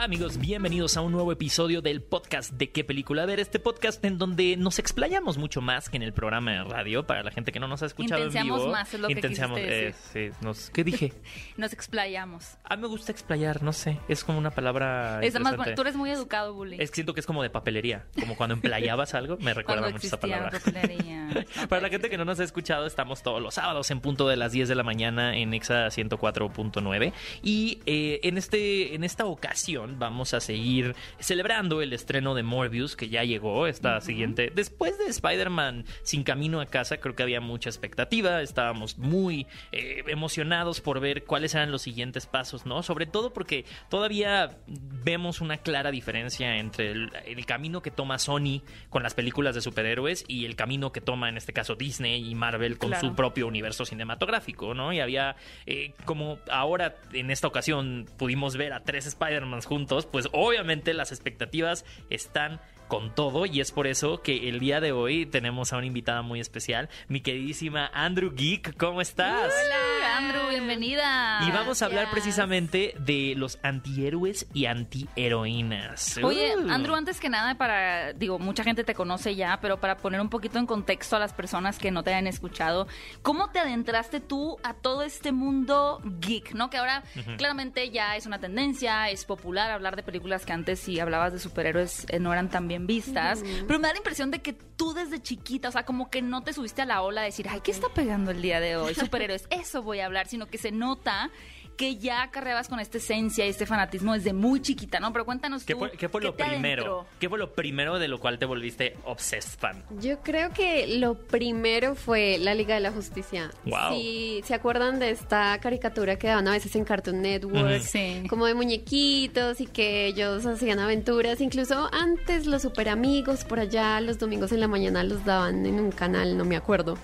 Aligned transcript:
Ah, 0.00 0.04
amigos, 0.04 0.38
bienvenidos 0.38 0.96
a 0.96 1.00
un 1.00 1.10
nuevo 1.10 1.32
episodio 1.32 1.82
del 1.82 2.02
podcast 2.02 2.52
de 2.52 2.70
qué 2.70 2.84
película 2.84 3.26
ver. 3.26 3.40
Este 3.40 3.58
podcast 3.58 4.04
en 4.04 4.16
donde 4.16 4.56
nos 4.56 4.78
explayamos 4.78 5.38
mucho 5.38 5.60
más 5.60 5.90
que 5.90 5.96
en 5.96 6.04
el 6.04 6.12
programa 6.12 6.52
de 6.52 6.62
radio. 6.62 7.04
Para 7.04 7.24
la 7.24 7.32
gente 7.32 7.50
que 7.50 7.58
no 7.58 7.66
nos 7.66 7.82
ha 7.82 7.86
escuchado 7.86 8.20
en 8.20 8.28
Intenciamos 8.28 8.60
vivo. 8.60 8.70
más, 8.70 8.94
es 8.94 9.00
lo 9.00 9.08
que 9.08 9.14
eh, 9.56 9.94
sí, 10.12 10.30
nos- 10.40 10.70
¿Qué 10.70 10.84
dije? 10.84 11.14
Nos 11.56 11.72
explayamos. 11.72 12.58
Ah, 12.62 12.76
me 12.76 12.86
gusta 12.86 13.10
explayar, 13.10 13.64
no 13.64 13.72
sé. 13.72 13.98
Es 14.06 14.22
como 14.22 14.38
una 14.38 14.52
palabra. 14.52 15.18
Es 15.20 15.38
más, 15.40 15.56
tú 15.74 15.82
eres 15.82 15.96
muy 15.96 16.10
educado, 16.10 16.54
Bully. 16.54 16.76
Es 16.78 16.92
que 16.92 16.94
siento 16.94 17.12
que 17.12 17.18
es 17.18 17.26
como 17.26 17.42
de 17.42 17.50
papelería. 17.50 18.06
Como 18.20 18.36
cuando 18.36 18.54
emplayabas 18.54 19.14
algo, 19.14 19.36
me 19.40 19.52
recuerda 19.54 19.90
mucho 19.90 20.06
esa 20.06 20.20
palabra. 20.20 20.50
papelería. 20.52 21.28
Para 21.68 21.82
la 21.82 21.88
gente 21.88 22.08
que 22.08 22.16
no 22.16 22.24
nos 22.24 22.38
ha 22.38 22.44
escuchado, 22.44 22.86
estamos 22.86 23.24
todos 23.24 23.42
los 23.42 23.54
sábados 23.54 23.90
en 23.90 24.00
punto 24.00 24.28
de 24.28 24.36
las 24.36 24.52
10 24.52 24.68
de 24.68 24.76
la 24.76 24.84
mañana 24.84 25.36
en 25.36 25.54
Exa 25.54 25.88
104.9. 25.88 27.12
Y 27.42 27.80
eh, 27.86 28.20
en, 28.22 28.38
este, 28.38 28.94
en 28.94 29.02
esta 29.02 29.26
ocasión 29.26 29.87
vamos 29.96 30.34
a 30.34 30.40
seguir 30.40 30.94
celebrando 31.18 31.82
el 31.82 31.92
estreno 31.92 32.34
de 32.34 32.42
Morbius, 32.42 32.96
que 32.96 33.08
ya 33.08 33.24
llegó 33.24 33.66
esta 33.66 34.00
siguiente. 34.00 34.52
Después 34.54 34.98
de 34.98 35.06
Spider-Man 35.06 35.84
Sin 36.02 36.22
Camino 36.22 36.60
a 36.60 36.66
Casa, 36.66 36.98
creo 36.98 37.14
que 37.14 37.22
había 37.22 37.40
mucha 37.40 37.70
expectativa. 37.70 38.42
Estábamos 38.42 38.98
muy 38.98 39.46
eh, 39.72 40.04
emocionados 40.06 40.80
por 40.80 41.00
ver 41.00 41.24
cuáles 41.24 41.54
eran 41.54 41.72
los 41.72 41.82
siguientes 41.82 42.26
pasos, 42.26 42.66
¿no? 42.66 42.82
Sobre 42.82 43.06
todo 43.06 43.32
porque 43.32 43.64
todavía 43.88 44.58
vemos 45.08 45.40
una 45.40 45.56
clara 45.56 45.90
diferencia 45.90 46.58
entre 46.58 46.90
el, 46.90 47.10
el 47.24 47.46
camino 47.46 47.80
que 47.80 47.90
toma 47.90 48.18
Sony 48.18 48.60
con 48.90 49.02
las 49.02 49.14
películas 49.14 49.54
de 49.54 49.62
superhéroes 49.62 50.22
y 50.28 50.44
el 50.44 50.54
camino 50.54 50.92
que 50.92 51.00
toma 51.00 51.30
en 51.30 51.38
este 51.38 51.54
caso 51.54 51.76
Disney 51.76 52.28
y 52.28 52.34
Marvel 52.34 52.76
con 52.76 52.90
Claro. 52.90 53.08
su 53.08 53.14
propio 53.14 53.46
universo 53.46 53.86
cinematográfico, 53.86 54.74
¿no? 54.74 54.92
Y 54.92 55.00
había, 55.00 55.36
eh, 55.64 55.94
como 56.04 56.38
ahora 56.50 56.96
en 57.14 57.30
esta 57.30 57.46
ocasión 57.48 58.04
pudimos 58.18 58.58
ver 58.58 58.74
a 58.74 58.80
tres 58.82 59.06
Spider-Man 59.06 59.62
juntos, 59.62 60.04
pues 60.04 60.28
obviamente 60.32 60.92
las 60.92 61.10
expectativas 61.10 61.86
están 62.10 62.60
con 62.88 63.14
todo 63.14 63.46
y 63.46 63.60
es 63.60 63.70
por 63.70 63.86
eso 63.86 64.22
que 64.22 64.48
el 64.48 64.58
día 64.60 64.80
de 64.80 64.92
hoy 64.92 65.26
tenemos 65.26 65.72
a 65.72 65.76
una 65.76 65.86
invitada 65.86 66.22
muy 66.22 66.40
especial, 66.40 66.88
mi 67.08 67.20
queridísima 67.20 67.90
Andrew 67.94 68.32
Geek, 68.34 68.76
¿cómo 68.76 69.00
estás? 69.00 69.52
Hola, 69.66 70.16
Andrew, 70.18 70.48
bienvenida. 70.48 71.40
Y 71.46 71.50
vamos 71.52 71.82
a 71.82 71.84
hablar 71.86 72.04
Gracias. 72.06 72.22
precisamente 72.24 72.94
de 72.98 73.34
los 73.36 73.58
antihéroes 73.62 74.46
y 74.54 74.66
antiheroínas. 74.66 76.18
Oye, 76.22 76.48
Uh. 76.56 76.70
Andrew, 76.70 76.94
antes 76.94 77.20
que 77.20 77.28
nada, 77.28 77.56
para, 77.56 78.12
digo, 78.14 78.38
mucha 78.38 78.64
gente 78.64 78.82
te 78.84 78.94
conoce 78.94 79.34
ya, 79.36 79.58
pero 79.60 79.78
para 79.78 79.96
poner 79.98 80.20
un 80.20 80.30
poquito 80.30 80.58
en 80.58 80.66
contexto 80.66 81.16
a 81.16 81.18
las 81.18 81.32
personas 81.32 81.78
que 81.78 81.90
no 81.90 82.02
te 82.02 82.10
hayan 82.10 82.26
escuchado, 82.26 82.86
¿cómo 83.22 83.50
te 83.50 83.58
adentraste 83.58 84.20
tú 84.20 84.56
a 84.62 84.72
todo 84.74 85.02
este 85.02 85.30
mundo 85.32 86.00
geek, 86.20 86.54
no? 86.54 86.70
Que 86.70 86.78
ahora 86.78 87.02
claramente 87.36 87.90
ya 87.90 88.16
es 88.16 88.26
una 88.26 88.38
tendencia, 88.38 89.10
es 89.10 89.24
popular 89.24 89.70
hablar 89.70 89.94
de 89.96 90.02
películas 90.02 90.46
que 90.46 90.52
antes 90.52 90.80
si 90.80 90.98
hablabas 91.00 91.32
de 91.32 91.38
superhéroes 91.38 92.06
eh, 92.08 92.18
no 92.18 92.32
eran 92.32 92.48
tan 92.48 92.66
bien 92.66 92.77
vistas, 92.86 93.42
pero 93.66 93.78
me 93.78 93.88
da 93.88 93.94
la 93.94 93.98
impresión 93.98 94.30
de 94.30 94.40
que 94.40 94.52
tú 94.52 94.92
desde 94.92 95.20
chiquita, 95.20 95.68
o 95.68 95.72
sea, 95.72 95.84
como 95.84 96.10
que 96.10 96.22
no 96.22 96.42
te 96.42 96.52
subiste 96.52 96.82
a 96.82 96.86
la 96.86 97.02
ola 97.02 97.22
de 97.22 97.26
decir, 97.26 97.48
ay, 97.48 97.60
¿qué 97.62 97.70
está 97.70 97.88
pegando 97.88 98.30
el 98.30 98.42
día 98.42 98.60
de 98.60 98.76
hoy? 98.76 98.94
Superhéroes, 98.94 99.46
eso 99.50 99.82
voy 99.82 100.00
a 100.00 100.06
hablar, 100.06 100.28
sino 100.28 100.46
que 100.46 100.58
se 100.58 100.70
nota 100.70 101.30
que 101.78 101.96
ya 101.96 102.22
acarreabas 102.24 102.68
con 102.68 102.80
esta 102.80 102.98
esencia 102.98 103.46
y 103.46 103.48
este 103.50 103.64
fanatismo 103.64 104.12
desde 104.12 104.32
muy 104.34 104.60
chiquita, 104.60 104.98
¿no? 105.00 105.12
Pero 105.12 105.24
cuéntanos 105.24 105.64
¿Qué 105.64 105.72
tú, 105.74 105.78
fue, 105.78 105.92
qué 105.92 106.08
fue 106.08 106.20
lo 106.20 106.34
te 106.34 106.44
primero? 106.44 106.82
adentró? 106.82 107.06
¿Qué 107.20 107.28
fue 107.28 107.38
lo 107.38 107.52
primero 107.54 107.98
de 107.98 108.08
lo 108.08 108.18
cual 108.18 108.38
te 108.38 108.44
volviste 108.44 108.96
obsessed 109.04 109.58
fan? 109.58 109.84
Yo 110.00 110.18
creo 110.20 110.50
que 110.50 110.98
lo 110.98 111.14
primero 111.14 111.94
fue 111.94 112.36
la 112.38 112.54
Liga 112.54 112.74
de 112.74 112.80
la 112.80 112.90
Justicia. 112.90 113.50
Wow. 113.64 113.92
Si 113.94 114.42
se 114.44 114.54
acuerdan 114.54 114.98
de 114.98 115.10
esta 115.10 115.56
caricatura 115.60 116.18
que 116.18 116.26
daban 116.26 116.48
a 116.48 116.50
veces 116.50 116.74
en 116.76 116.84
Cartoon 116.84 117.22
Network. 117.22 117.80
Sí. 117.80 118.24
como 118.28 118.46
de 118.46 118.54
muñequitos 118.54 119.60
y 119.60 119.66
que 119.66 120.06
ellos 120.06 120.44
hacían 120.46 120.80
aventuras. 120.80 121.40
Incluso 121.40 121.88
antes 121.92 122.46
los 122.46 122.62
super 122.62 122.88
amigos 122.88 123.44
por 123.44 123.60
allá 123.60 124.00
los 124.00 124.18
domingos 124.18 124.50
en 124.50 124.58
la 124.60 124.68
mañana 124.68 125.04
los 125.04 125.24
daban 125.24 125.64
en 125.64 125.78
un 125.78 125.92
canal, 125.92 126.36
no 126.36 126.44
me 126.44 126.56
acuerdo. 126.56 126.98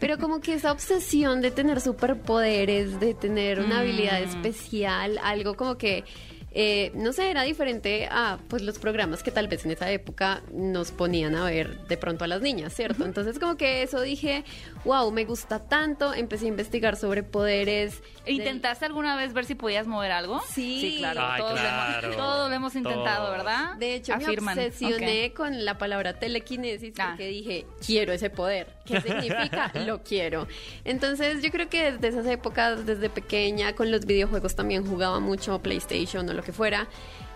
Pero 0.00 0.18
como 0.18 0.40
que 0.40 0.54
esa 0.54 0.72
obsesión 0.72 1.42
de 1.42 1.50
tener 1.50 1.80
superpoderes, 1.80 2.98
de 2.98 3.14
tener 3.14 3.60
una 3.60 3.80
habilidad 3.80 4.20
Mm. 4.20 4.28
especial, 4.30 5.18
algo 5.22 5.54
como 5.54 5.76
que 5.76 6.04
eh, 6.52 6.90
no 6.94 7.12
sé, 7.12 7.30
era 7.30 7.42
diferente 7.42 8.08
a 8.10 8.38
pues 8.48 8.62
los 8.62 8.78
programas 8.78 9.22
que 9.22 9.30
tal 9.30 9.46
vez 9.48 9.64
en 9.64 9.70
esa 9.70 9.90
época 9.90 10.42
nos 10.52 10.90
ponían 10.90 11.34
a 11.36 11.44
ver 11.44 11.86
de 11.86 11.96
pronto 11.96 12.24
a 12.24 12.26
las 12.26 12.40
niñas, 12.42 12.74
¿cierto? 12.74 13.04
Entonces 13.04 13.38
como 13.38 13.56
que 13.56 13.82
eso 13.82 14.00
dije, 14.00 14.44
wow, 14.84 15.10
me 15.12 15.24
gusta 15.24 15.60
tanto, 15.68 16.12
empecé 16.12 16.46
a 16.46 16.48
investigar 16.48 16.96
sobre 16.96 17.22
poderes. 17.22 18.00
del- 18.24 18.34
¿Intentaste 18.36 18.84
alguna 18.86 19.16
vez 19.16 19.32
ver 19.32 19.44
si 19.44 19.54
podías 19.54 19.86
mover 19.86 20.12
algo? 20.12 20.40
Sí. 20.48 20.96
claro. 20.98 21.20
Ay, 21.22 21.40
todos, 21.40 21.60
claro. 21.60 22.08
Lo 22.08 22.14
hemos, 22.14 22.16
todos 22.26 22.48
lo 22.50 22.56
hemos 22.56 22.74
intentado, 22.76 23.26
Todos. 23.26 23.36
¿verdad? 23.38 23.76
De 23.76 23.94
hecho, 23.94 24.14
Afirman. 24.14 24.56
me 24.56 24.66
obsesioné 24.66 25.32
con 25.32 25.64
la 25.64 25.78
palabra 25.78 26.18
telequinesis 26.18 26.94
Ah. 26.98 27.08
porque 27.10 27.26
dije, 27.28 27.66
quiero 27.84 28.12
ese 28.12 28.28
poder. 28.30 28.68
¿Qué 28.84 29.00
significa? 29.00 29.70
Lo 29.86 30.02
quiero. 30.02 30.48
Entonces, 30.84 31.42
yo 31.42 31.50
creo 31.50 31.68
que 31.68 31.92
desde 31.92 32.08
esas 32.08 32.26
épocas, 32.26 32.86
desde 32.86 33.08
pequeña, 33.08 33.74
con 33.74 33.90
los 33.90 34.04
videojuegos 34.06 34.56
también 34.56 34.84
jugaba 34.86 35.20
mucho 35.20 35.60
PlayStation 35.60 36.28
o 36.28 36.32
lo 36.40 36.44
que 36.44 36.52
fuera. 36.52 36.88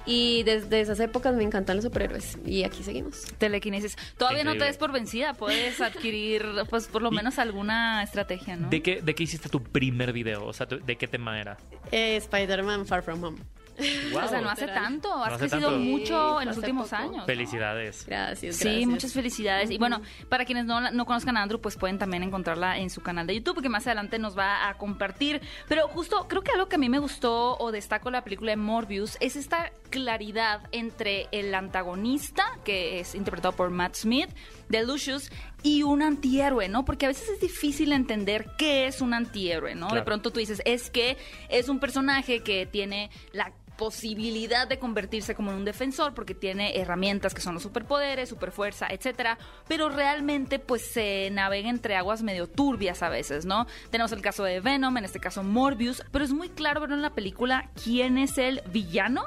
Y 0.06 0.42
desde 0.42 0.81
esas 0.81 1.00
épocas 1.00 1.34
me 1.34 1.44
encantan 1.44 1.76
los 1.76 1.84
superhéroes. 1.84 2.38
Y 2.44 2.65
aquí 2.65 2.82
seguimos. 2.82 3.25
Telequinesis. 3.38 3.97
Todavía 4.19 4.44
no 4.44 4.53
te 4.53 4.65
des 4.65 4.76
por 4.76 4.92
vencida. 4.92 5.32
Puedes 5.32 5.81
adquirir, 5.81 6.47
pues, 6.69 6.88
por 6.88 7.00
lo 7.00 7.10
menos 7.10 7.38
alguna 7.38 8.03
estrategia, 8.03 8.56
¿no? 8.56 8.69
¿De 8.69 8.82
qué, 8.82 9.00
¿De 9.00 9.15
qué 9.15 9.22
hiciste 9.22 9.48
tu 9.48 9.62
primer 9.62 10.12
video? 10.12 10.44
O 10.44 10.53
sea, 10.53 10.66
¿de 10.66 10.97
qué 10.97 11.09
tema 11.09 11.41
era? 11.41 11.56
Eh, 11.91 12.16
Spider-Man 12.16 12.87
Far 12.87 13.03
From 13.03 13.25
Home. 13.25 13.38
O 13.79 14.29
sea, 14.29 14.41
no 14.41 14.51
hace 14.51 14.67
tanto. 14.67 15.12
Has 15.23 15.33
hace 15.35 15.49
crecido 15.49 15.71
tanto. 15.71 15.85
mucho 15.85 16.37
Sí, 16.39 16.43
en 16.43 16.49
los 16.49 16.57
últimos 16.59 16.89
poco. 16.91 17.03
años. 17.03 17.17
¿no? 17.17 17.25
Felicidades. 17.27 18.07
Gracias, 18.07 18.57
Sí, 18.57 18.65
gracias. 18.65 18.87
muchas 18.89 19.12
felicidades. 19.12 19.71
Y 19.71 19.79
bueno, 19.79 20.01
para 20.29 20.45
quienes 20.45 20.65
no, 20.67 20.91
no 20.91 21.07
conozcan 21.07 21.37
a 21.37 21.43
Andrew, 21.43 21.61
pues 21.61 21.77
pueden 21.77 21.99
también 21.99 22.23
encontrarla 22.23 22.79
en 22.79 22.91
su 22.91 23.01
canal 23.03 23.27
de 23.27 23.34
YouTube, 23.37 23.61
que 23.63 23.69
más 23.69 23.87
adelante 23.87 24.19
nos 24.19 24.39
va 24.39 24.69
a 24.69 24.75
compartir. 24.75 25.41
Pero 25.69 25.89
justo 25.89 26.27
creo 26.29 26.43
que 26.43 26.53
algo 26.53 26.67
que 26.69 26.77
a 26.77 26.79
mí 26.79 26.89
me 26.89 26.99
gustó 26.99 27.57
o 27.59 27.73
destaco 27.73 28.11
de 28.11 28.13
la 28.13 28.23
película 28.25 28.53
de 28.53 28.57
Morbius 28.57 29.17
es 29.21 29.37
esta 29.37 29.73
claridad 29.91 30.61
entre 30.73 31.29
el 31.33 31.55
antagonista, 31.55 32.45
que 32.65 33.01
es 33.01 33.15
interpretado 33.15 33.55
por 33.57 33.71
Matt 33.71 33.95
Smith, 33.97 34.31
de 34.69 34.84
Lucius, 34.84 35.31
y 35.65 35.83
un 35.83 36.03
antihéroe, 36.03 36.69
¿no? 36.69 36.85
Porque 36.85 37.07
a 37.07 37.09
veces 37.09 37.29
es 37.29 37.41
difícil 37.41 37.93
entender 37.93 38.51
qué 38.59 38.87
es 38.87 39.01
un 39.01 39.15
antihéroe, 39.15 39.75
¿no? 39.75 39.89
De 39.89 40.03
pronto 40.03 40.31
tú 40.31 40.39
dices, 40.39 40.61
es 40.67 40.91
que 40.91 41.17
es 41.49 41.71
un 41.71 41.81
personaje 41.81 42.43
que 42.45 42.67
tiene 42.67 43.11
la 43.33 43.51
posibilidad 43.77 44.69
de 44.69 44.79
convertirse 44.79 45.35
como 45.35 45.51
en 45.51 45.57
un 45.57 45.65
defensor 45.65 46.15
porque 46.15 46.35
tiene 46.35 46.79
herramientas 46.79 47.35
que 47.35 47.41
son 47.41 47.55
los 47.55 47.63
superpoderes, 47.63 48.29
superfuerza, 48.29 48.87
etcétera, 48.89 49.39
pero 49.67 49.89
realmente 49.89 50.59
pues 50.59 50.83
se 50.83 51.31
navega 51.33 51.71
entre 51.71 51.97
aguas 51.97 52.23
medio 52.23 52.47
turbias 52.47 53.03
a 53.03 53.09
veces, 53.09 53.47
¿no? 53.47 53.67
Tenemos 53.91 54.13
el 54.13 54.21
caso 54.21 54.45
de 54.45 54.61
Venom, 54.61 54.97
en 54.99 55.05
este 55.05 55.19
caso 55.19 55.43
Morbius, 55.43 56.05
pero 56.13 56.25
es 56.25 56.33
muy 56.33 56.51
claro 56.51 56.83
ver 56.83 56.93
en 56.93 57.03
la 57.03 57.15
película 57.15 57.71
quién 57.83 58.19
es 58.19 58.39
el 58.39 58.63
villano 58.71 59.25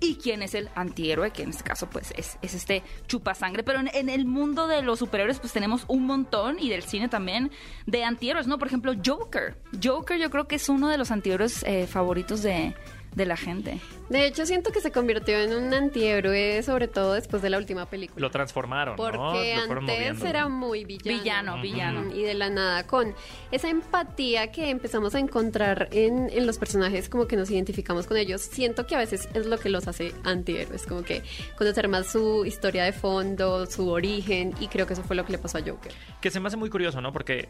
y 0.00 0.16
quién 0.16 0.42
es 0.42 0.54
el 0.54 0.68
antihéroe, 0.74 1.30
que 1.30 1.42
en 1.42 1.50
este 1.50 1.64
caso 1.64 1.88
pues 1.90 2.12
es, 2.16 2.38
es 2.42 2.54
este 2.54 2.82
chupasangre, 3.06 3.62
pero 3.62 3.80
en, 3.80 4.08
el 4.08 4.24
mundo 4.26 4.66
de 4.68 4.82
los 4.82 5.00
superhéroes 5.00 5.40
pues 5.40 5.52
tenemos 5.52 5.84
un 5.88 6.06
montón 6.06 6.58
y 6.58 6.68
del 6.68 6.82
cine 6.82 7.08
también 7.08 7.50
de 7.86 8.04
antihéroes, 8.04 8.46
¿no? 8.46 8.58
Por 8.58 8.68
ejemplo, 8.68 8.92
Joker. 9.04 9.56
Joker 9.82 10.18
yo 10.18 10.30
creo 10.30 10.46
que 10.46 10.56
es 10.56 10.68
uno 10.68 10.88
de 10.88 10.98
los 10.98 11.10
antihéroes 11.10 11.62
eh, 11.64 11.86
favoritos 11.86 12.42
de, 12.42 12.74
de 13.18 13.26
la 13.26 13.36
gente. 13.36 13.78
De 14.08 14.24
hecho, 14.24 14.46
siento 14.46 14.70
que 14.72 14.80
se 14.80 14.90
convirtió 14.90 15.38
en 15.38 15.52
un 15.52 15.74
antihéroe, 15.74 16.62
sobre 16.62 16.88
todo 16.88 17.12
después 17.12 17.42
de 17.42 17.50
la 17.50 17.58
última 17.58 17.84
película. 17.84 18.20
Lo 18.20 18.30
transformaron, 18.30 18.96
¿no? 18.96 18.96
Porque 18.96 19.56
Lo 19.56 19.66
fueron 19.66 19.84
antes 19.84 19.98
moviendo. 19.98 20.26
era 20.26 20.48
muy 20.48 20.84
villano. 20.86 21.18
Villano, 21.18 21.60
villano. 21.60 22.14
Y 22.16 22.22
de 22.22 22.32
la 22.32 22.48
nada, 22.48 22.86
con 22.86 23.14
esa 23.50 23.68
empatía 23.68 24.50
que 24.50 24.70
empezamos 24.70 25.14
a 25.14 25.18
encontrar 25.18 25.88
en, 25.92 26.30
en 26.30 26.46
los 26.46 26.56
personajes, 26.56 27.10
como 27.10 27.26
que 27.26 27.36
nos 27.36 27.50
identificamos 27.50 28.06
con 28.06 28.16
ellos, 28.16 28.40
siento 28.40 28.86
que 28.86 28.94
a 28.94 28.98
veces 28.98 29.28
es 29.34 29.44
lo 29.44 29.58
que 29.58 29.68
los 29.68 29.86
hace 29.88 30.14
antihéroes, 30.24 30.86
como 30.86 31.02
que 31.02 31.22
conocer 31.58 31.88
más 31.88 32.06
su 32.06 32.46
historia 32.46 32.84
de 32.84 32.92
fondo, 32.92 33.66
su 33.66 33.90
origen, 33.90 34.54
y 34.60 34.68
creo 34.68 34.86
que 34.86 34.94
eso 34.94 35.02
fue 35.02 35.16
lo 35.16 35.26
que 35.26 35.32
le 35.32 35.38
pasó 35.38 35.58
a 35.58 35.60
Joker. 35.60 35.92
Que 36.20 36.30
se 36.30 36.40
me 36.40 36.46
hace 36.46 36.56
muy 36.56 36.70
curioso, 36.70 37.00
¿no? 37.00 37.12
Porque 37.12 37.48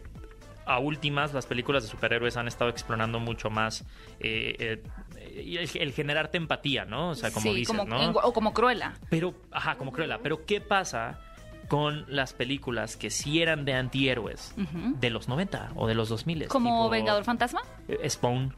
a 0.69 0.79
últimas 0.81 1.33
las 1.33 1.47
películas 1.47 1.83
de 1.83 1.89
superhéroes 1.89 2.37
han 2.37 2.47
estado 2.47 2.71
explorando 2.71 3.19
mucho 3.19 3.49
más 3.49 3.83
eh, 4.21 4.55
eh, 4.59 4.83
el, 5.39 5.69
el 5.75 5.93
generarte 5.93 6.37
empatía, 6.37 6.85
¿no? 6.85 7.11
O 7.11 7.15
sea, 7.15 7.31
como 7.31 7.51
sí, 7.51 7.55
dices, 7.55 7.69
como, 7.77 7.85
¿no? 7.89 8.03
en- 8.03 8.15
o 8.23 8.33
como 8.33 8.53
Cruella. 8.53 8.95
Pero, 9.11 9.35
ajá, 9.51 9.77
como 9.77 9.93
Cruella. 9.93 10.19
Pero, 10.23 10.45
¿qué 10.47 10.61
pasa 10.61 11.21
con 11.69 12.05
las 12.09 12.33
películas 12.33 12.97
que 12.97 13.11
sí 13.11 13.43
eran 13.43 13.65
de 13.65 13.75
antihéroes 13.75 14.55
de 14.57 15.11
los 15.11 15.29
90 15.29 15.73
o 15.77 15.87
de 15.87 15.95
los 15.95 16.09
2000? 16.09 16.49
Como 16.49 16.71
tipo, 16.71 16.91
Vengador 16.91 17.25
Fantasma. 17.25 17.61
eh, 17.89 18.09
Spawn, 18.09 18.55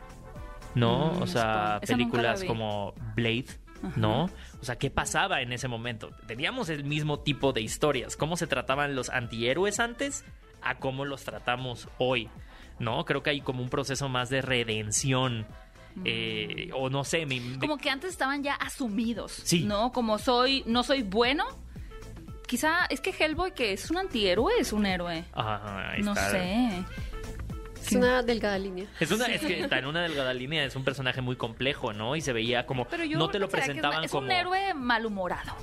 ¿no? 0.75 1.13
Mm, 1.15 1.23
o 1.23 1.27
sea, 1.27 1.81
Spawn. 1.83 1.99
Películas 1.99 2.45
como 2.45 2.95
Blade, 3.17 3.47
¿no? 3.97 4.25
O 4.61 4.65
sea, 4.65 4.77
¿qué 4.77 4.91
pasaba 4.91 5.41
en 5.43 5.53
ese 5.53 5.67
momento? 5.69 6.11
Teníamos 6.27 6.69
el 6.69 6.85
mismo 6.85 7.21
tipo 7.21 7.53
de 7.53 7.63
historias. 7.63 8.17
¿Cómo 8.17 8.37
se 8.37 8.47
trataban 8.47 8.95
los 8.95 9.09
antihéroes 9.11 9.81
antes 9.81 10.25
a 10.63 10.77
cómo 10.79 11.05
los 11.05 11.25
tratamos 11.25 11.89
hoy? 11.99 12.29
¿no? 12.79 13.05
Creo 13.05 13.23
que 13.23 13.29
hay 13.29 13.41
como 13.43 13.63
un 13.63 13.69
proceso 13.69 14.09
más 14.09 14.31
de 14.31 14.41
redención. 14.41 15.47
Eh, 16.05 16.71
o 16.75 16.89
no 16.91 17.05
sé, 17.05 17.27
me- 17.27 17.59
Como 17.59 17.77
que 17.79 17.91
antes 17.91 18.11
estaban 18.11 18.43
ya 18.43 18.55
asumidos, 18.55 19.33
Sí. 19.45 19.65
¿no? 19.65 19.93
Como 19.93 20.19
soy, 20.19 20.63
no 20.67 20.83
soy 20.83 21.03
bueno. 21.03 21.45
Quizá 22.47 22.87
es 22.91 23.01
que 23.01 23.11
Hellboy, 23.17 23.53
que 23.53 23.73
es 23.73 23.91
un 23.91 23.99
antihéroe, 23.99 24.53
es 24.59 24.73
un 24.73 24.85
héroe. 24.87 25.25
Ajá, 25.33 25.93
ahí 25.93 26.03
no 26.03 26.13
está. 26.13 26.31
sé. 26.31 26.85
Es 27.81 27.93
una 27.93 28.23
delgada 28.23 28.59
línea. 28.59 28.87
Es, 29.01 29.11
una, 29.11 29.27
es 29.27 29.41
que 29.41 29.61
está 29.61 29.79
en 29.79 29.87
una 29.87 30.03
delgada 30.03 30.35
línea, 30.35 30.65
es 30.65 30.77
un 30.77 30.85
personaje 30.85 31.21
muy 31.23 31.37
complejo, 31.37 31.93
¿no? 31.93 32.15
Y 32.17 32.21
se 32.21 32.33
veía 32.33 32.67
como. 32.67 32.87
Pero 32.87 33.05
yo 33.05 33.19
no 33.19 33.29
te 33.29 33.39
lo 33.39 33.49
que 33.49 33.57
es- 33.59 33.65
presentaban 33.67 34.05
es, 34.05 34.11
como. 34.11 34.27
un 34.27 34.33
héroe 34.33 34.75
malhumorado. 34.75 35.55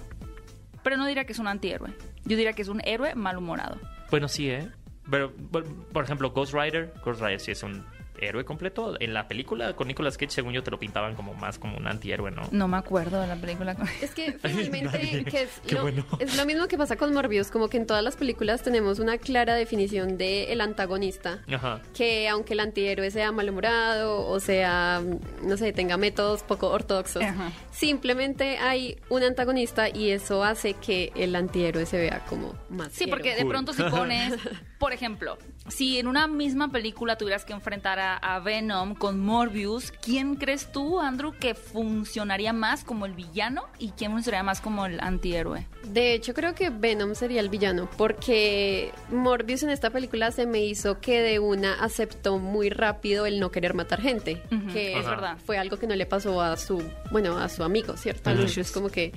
Pero 0.84 0.96
no 0.98 1.06
diría 1.06 1.26
que 1.26 1.34
es 1.34 1.40
un 1.40 1.48
antihéroe. 1.48 1.90
Yo 2.26 2.38
diría 2.38 2.54
que 2.54 2.62
es 2.62 2.68
un 2.70 2.82
héroe 2.86 3.14
malhumorado. 3.16 3.78
Bueno, 4.10 4.28
sí, 4.30 4.50
¿eh? 4.50 4.70
Pero, 5.12 5.34
por, 5.34 5.66
por 5.88 6.04
ejemplo, 6.06 6.32
Ghost 6.32 6.54
Rider. 6.54 6.94
Ghost 7.04 7.22
Rider 7.22 7.40
sí 7.40 7.52
es 7.52 7.64
un 7.64 7.86
héroe 8.20 8.46
completo. 8.46 8.96
En 9.00 9.14
la 9.14 9.28
película 9.28 9.74
con 9.76 9.88
Nicolas 9.88 10.18
Cage, 10.18 10.32
según 10.32 10.54
yo, 10.54 10.64
te 10.64 10.72
lo 10.72 10.80
pintaban 10.80 11.16
como 11.16 11.34
más 11.34 11.60
como 11.60 11.78
un 11.78 11.88
antihéroe, 11.88 12.32
¿no? 12.32 12.44
No 12.52 12.68
me 12.68 12.78
acuerdo 12.78 13.22
de 13.22 13.28
la 13.28 13.36
película. 13.36 13.76
con- 13.76 13.88
Es 14.02 14.12
que 14.12 14.34
finalmente 14.42 15.26
que 15.26 15.42
es, 15.44 15.74
lo, 15.74 15.82
bueno. 15.82 16.06
es 16.20 16.36
lo 16.38 16.46
mismo 16.46 16.68
que 16.68 16.78
pasa 16.78 16.96
con 16.96 17.14
Morbius, 17.14 17.50
como 17.52 17.68
que 17.70 17.78
en 17.78 17.86
todas 17.88 18.04
las 18.04 18.16
películas 18.16 18.62
tenemos 18.64 19.00
una 19.00 19.18
clara 19.18 19.56
definición 19.56 20.18
del 20.18 20.50
el 20.50 20.62
antagonista. 20.62 21.40
Ajá. 21.52 21.82
Que 21.96 22.28
aunque 22.30 22.54
el 22.54 22.60
antihéroe 22.62 23.12
sea 23.12 23.32
malhumorado 23.32 24.28
o 24.28 24.40
sea, 24.40 25.02
no 25.44 25.58
sé, 25.58 25.74
tenga 25.74 25.98
métodos 25.98 26.44
poco 26.44 26.70
ortodoxos, 26.70 27.24
Ajá. 27.24 27.52
simplemente 27.72 28.58
hay 28.58 28.98
un 29.10 29.24
antagonista 29.24 29.88
y 29.90 30.12
eso 30.12 30.44
hace 30.44 30.74
que 30.74 31.12
el 31.16 31.36
antihéroe 31.36 31.86
se 31.86 31.98
vea 31.98 32.26
como 32.28 32.54
más 32.70 32.92
Sí, 32.92 33.04
héroe. 33.06 33.12
porque 33.18 33.36
de 33.36 33.46
pronto 33.46 33.74
si 33.74 33.84
pones, 33.84 34.34
por 34.80 34.94
ejemplo, 34.94 35.38
si 35.68 36.00
en 36.00 36.08
una 36.08 36.28
misma 36.28 36.72
película 36.72 37.18
tuvieras 37.18 37.46
que 37.46 37.54
enfrentar 37.54 38.00
a, 38.00 38.07
a 38.16 38.40
Venom 38.40 38.96
con 38.96 39.20
Morbius, 39.20 39.92
¿quién 39.92 40.36
crees 40.36 40.72
tú, 40.72 41.00
Andrew, 41.00 41.34
que 41.40 41.54
funcionaría 41.56 42.54
más 42.54 42.84
como 42.84 43.06
el 43.06 43.14
villano 43.14 43.64
y 43.78 43.90
quién 43.92 44.12
funcionaría 44.12 44.44
más 44.44 44.62
como 44.62 44.86
el 44.86 45.00
antihéroe? 45.00 45.68
De 45.84 46.14
hecho, 46.14 46.34
creo 46.34 46.56
que 46.56 46.70
Venom 46.70 47.14
sería 47.16 47.42
el 47.42 47.50
villano, 47.50 47.90
porque 47.98 48.92
Morbius 49.10 49.64
en 49.64 49.70
esta 49.70 49.90
película 49.90 50.32
se 50.32 50.46
me 50.46 50.60
hizo 50.66 51.00
que 51.00 51.22
de 51.22 51.40
una 51.40 51.74
aceptó 51.84 52.40
muy 52.40 52.70
rápido 52.70 53.26
el 53.26 53.40
no 53.40 53.52
querer 53.52 53.74
matar 53.74 54.02
gente, 54.02 54.42
que 54.74 54.98
es 54.98 55.06
verdad. 55.06 55.38
fue 55.46 55.58
algo 55.58 55.78
que 55.78 55.88
no 55.88 55.96
le 55.96 56.06
pasó 56.06 56.42
a 56.42 56.58
su, 56.58 56.84
bueno, 57.12 57.38
a 57.38 57.50
su 57.50 57.64
amigo, 57.64 57.98
¿cierto? 57.98 58.30
Ujú. 58.30 58.40
Entonces, 58.40 58.72
como 58.72 58.90
que 58.90 59.12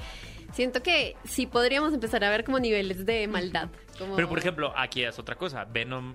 siento 0.52 0.82
que 0.82 1.16
sí 1.24 1.46
podríamos 1.46 1.94
empezar 1.94 2.24
a 2.24 2.30
ver 2.30 2.44
como 2.44 2.58
niveles 2.58 3.06
de 3.06 3.26
maldad. 3.28 3.68
como- 3.98 4.16
Pero, 4.16 4.28
por 4.28 4.38
ejemplo, 4.38 4.72
aquí 4.76 5.04
es 5.04 5.18
otra 5.18 5.34
cosa. 5.36 5.64
Venom, 5.64 6.14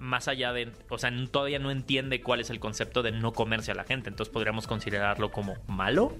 más 0.00 0.26
allá 0.26 0.52
de. 0.52 0.72
O 0.88 0.98
sea, 0.98 1.12
todavía 1.30 1.58
no 1.60 1.70
entiende 1.70 2.20
cuál 2.22 2.40
es 2.40 2.50
el 2.50 2.58
concepto 2.58 3.02
de 3.02 3.12
no 3.12 3.32
comerse 3.32 3.70
a 3.70 3.74
la 3.74 3.84
gente. 3.84 4.08
Entonces, 4.08 4.32
podríamos 4.32 4.66
considerarlo 4.66 5.30
como 5.30 5.56
malo. 5.68 6.16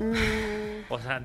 Mm, 0.00 0.90
O 0.92 0.98
sea, 0.98 1.22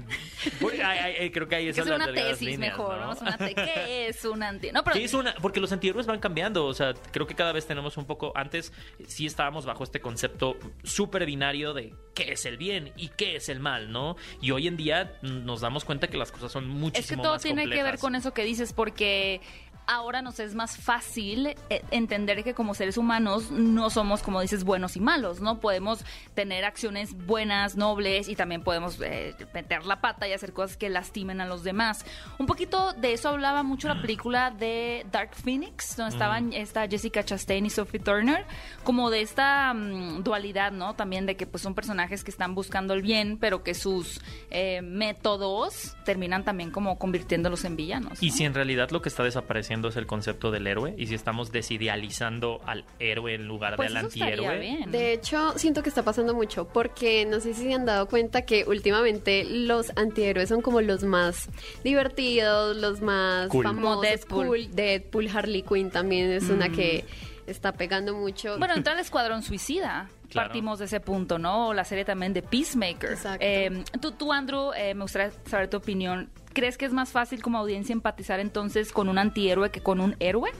creo 0.60 1.48
que 1.48 1.74
sea 1.74 1.86
las 1.86 1.96
una 1.96 2.14
tesis 2.14 2.42
líneas, 2.42 2.60
mejor, 2.78 3.00
¿no? 3.00 3.16
te- 3.38 3.56
¿Qué 3.56 4.08
es 4.10 4.24
un 4.26 4.44
anti? 4.44 4.72
No, 4.72 4.84
pero 4.84 4.96
¿Qué 4.96 5.04
es 5.06 5.14
una? 5.16 5.34
Porque 5.42 5.60
los 5.60 5.72
antihéroes 5.72 6.06
van 6.06 6.20
cambiando. 6.20 6.66
O 6.68 6.74
sea, 6.76 6.94
creo 7.12 7.26
que 7.26 7.34
cada 7.34 7.52
vez 7.52 7.66
tenemos 7.66 7.98
un 7.98 8.06
poco. 8.06 8.32
Antes 8.36 8.72
sí 9.08 9.26
estábamos 9.26 9.66
bajo 9.66 9.84
este 9.84 10.02
concepto 10.02 10.56
súper 10.84 11.26
binario 11.26 11.74
de 11.74 11.96
qué 12.14 12.34
es 12.34 12.46
el 12.46 12.58
bien 12.58 12.94
y 12.96 13.08
qué 13.10 13.38
es 13.38 13.50
el 13.50 13.60
mal, 13.60 13.92
¿no? 13.92 14.16
Y 14.40 14.52
hoy 14.52 14.68
en 14.68 14.78
día 14.78 15.18
nos 15.24 15.62
damos 15.62 15.84
cuenta 15.84 16.08
que 16.08 16.18
las 16.18 16.32
cosas 16.32 16.52
son 16.52 16.68
muchísimo 16.68 17.00
Es 17.00 17.08
que 17.10 17.16
todo 17.24 17.34
más 17.34 17.42
tiene 17.42 17.68
que 17.68 17.82
ver 17.82 17.98
con 17.98 18.14
eso 18.16 18.34
que 18.36 18.44
dices, 18.44 18.74
porque 18.74 19.42
ahora 19.89 20.21
nos 20.21 20.39
es 20.39 20.53
más 20.53 20.77
fácil 20.77 21.47
eh, 21.47 21.81
entender 21.89 22.44
que 22.44 22.53
como 22.53 22.75
seres 22.75 22.95
humanos 22.95 23.50
no 23.50 23.89
somos, 23.89 24.21
como 24.21 24.39
dices, 24.39 24.63
buenos 24.63 24.95
y 24.95 25.00
malos, 25.00 25.41
¿no? 25.41 25.59
Podemos 25.59 26.06
tener 26.36 26.63
acciones 26.63 27.15
buenas, 27.25 27.75
nobles 27.75 28.30
y 28.30 28.36
también 28.36 28.62
podemos 28.62 29.01
eh, 29.01 29.36
meter 29.51 29.88
la 29.88 30.00
pata 30.00 30.27
y 30.27 30.33
hacer 30.33 30.53
cosas 30.53 30.77
que 30.77 30.89
lastimen 30.89 31.41
a 31.41 31.47
los 31.47 31.63
demás. 31.63 32.06
Un 32.38 32.45
poquito 32.45 32.94
de 32.94 33.13
eso 33.13 33.30
hablaba 33.30 33.63
mucho 33.63 33.88
la 33.88 34.00
película 34.00 34.51
de 34.51 35.07
Dark 35.12 35.31
Phoenix, 35.33 35.97
donde 35.97 36.13
estaban 36.13 36.53
esta 36.53 36.88
Jessica 36.88 37.24
Chastain 37.24 37.65
y 37.65 37.71
Sophie 37.71 38.00
Turner, 38.00 38.45
como 38.83 39.09
de 39.09 39.21
esta 39.21 39.74
mm, 39.74 40.24
dualidad, 40.24 40.71
¿no? 40.71 40.94
También 40.94 41.25
de 41.25 41.36
que 41.36 41.47
pues 41.47 41.63
son 41.63 41.74
personajes 41.74 42.24
que 42.24 42.30
están 42.30 42.53
buscando 42.53 42.94
el 42.94 43.01
bien, 43.01 43.39
pero 43.39 43.63
que 43.63 43.74
sus 43.74 44.21
eh, 44.51 44.83
métodos 44.83 45.95
terminan 46.06 46.44
también 46.44 46.69
como 46.69 47.00
convirtiéndolos 47.00 47.65
en 47.65 47.75
villanos. 47.75 48.21
Y 48.21 48.30
si 48.30 48.45
en 48.45 48.53
realidad 48.53 48.91
lo 48.91 49.01
que 49.01 49.09
está 49.09 49.24
desapareciendo 49.24 49.79
es 49.88 49.96
el 49.96 50.06
concepto 50.06 50.52
del 50.52 50.68
héroe, 50.68 50.94
y 50.98 51.08
si 51.08 51.16
estamos 51.16 51.52
desidealizando 51.52 52.62
al 52.66 52.86
héroe 53.00 53.36
en 53.36 53.48
lugar 53.48 53.78
pues 53.78 53.88
del 53.90 53.98
antihéroe. 53.98 54.60
bien. 54.60 54.92
De 54.92 55.14
hecho, 55.14 55.58
siento 55.58 55.81
que 55.81 55.90
está 55.90 56.04
pasando 56.04 56.34
mucho 56.34 56.68
porque 56.68 57.26
no 57.26 57.40
sé 57.40 57.54
si 57.54 57.64
se 57.64 57.74
han 57.74 57.86
dado 57.86 58.08
cuenta 58.08 58.44
que 58.44 58.66
últimamente 58.66 59.46
los 59.46 59.92
antihéroes 59.96 60.50
son 60.50 60.62
como 60.62 60.81
los 60.81 61.04
más 61.04 61.50
divertidos, 61.84 62.76
los 62.78 63.02
más 63.02 63.48
Cool. 63.50 63.66
Como 63.66 63.80
famosos, 63.81 64.02
Deadpool. 64.02 64.48
cool. 64.48 64.72
Deadpool, 64.76 65.30
Harley 65.34 65.62
Quinn 65.64 65.90
también 65.92 66.30
es 66.32 66.50
una 66.50 66.70
que 66.70 67.06
está 67.48 67.74
pegando 67.74 68.14
mucho. 68.16 68.58
Bueno, 68.60 68.75
entra 68.75 68.94
el 68.94 69.00
Escuadrón 69.00 69.42
Suicida. 69.42 70.10
Claro. 70.30 70.50
Partimos 70.50 70.78
de 70.78 70.86
ese 70.86 71.00
punto, 71.00 71.40
¿no? 71.40 71.70
O 71.70 71.74
La 71.74 71.84
serie 71.84 72.06
también 72.06 72.34
de 72.34 72.44
Peacemaker. 72.44 73.14
Exacto. 73.14 73.40
Eh, 73.44 73.84
tú, 74.00 74.12
tú, 74.12 74.32
Andrew, 74.32 74.72
eh, 74.78 74.94
me 74.94 75.02
gustaría 75.02 75.32
saber 75.48 75.70
tu 75.72 75.78
opinión. 75.78 76.30
¿Crees 76.60 76.78
que 76.78 76.84
es 76.84 76.92
más 76.92 77.12
fácil 77.12 77.42
como 77.42 77.58
audiencia 77.58 77.94
empatizar 77.94 78.42
entonces 78.42 78.92
con 78.92 79.08
un 79.08 79.18
antihéroe 79.18 79.72
que 79.72 79.80
con 79.80 80.02
un 80.02 80.18
héroe? 80.20 80.52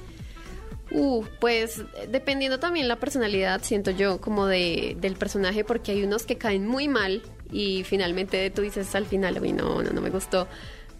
Uh, 0.92 1.26
pues 1.42 1.84
dependiendo 2.08 2.58
también 2.58 2.88
la 2.88 2.96
personalidad, 2.96 3.62
siento 3.64 3.92
yo, 3.92 4.22
como 4.22 4.46
de, 4.46 4.96
del 5.02 5.16
personaje, 5.16 5.66
porque 5.66 5.92
hay 5.92 6.04
unos 6.04 6.26
que 6.26 6.38
caen 6.38 6.66
muy 6.66 6.88
mal 6.88 7.22
y 7.52 7.84
finalmente 7.84 8.50
tú 8.50 8.62
dices 8.62 8.96
al 8.96 9.08
final, 9.08 9.40
uy, 9.42 9.52
no, 9.52 9.84
no, 9.84 9.92
no 9.92 10.00
me 10.00 10.10
gustó. 10.10 10.48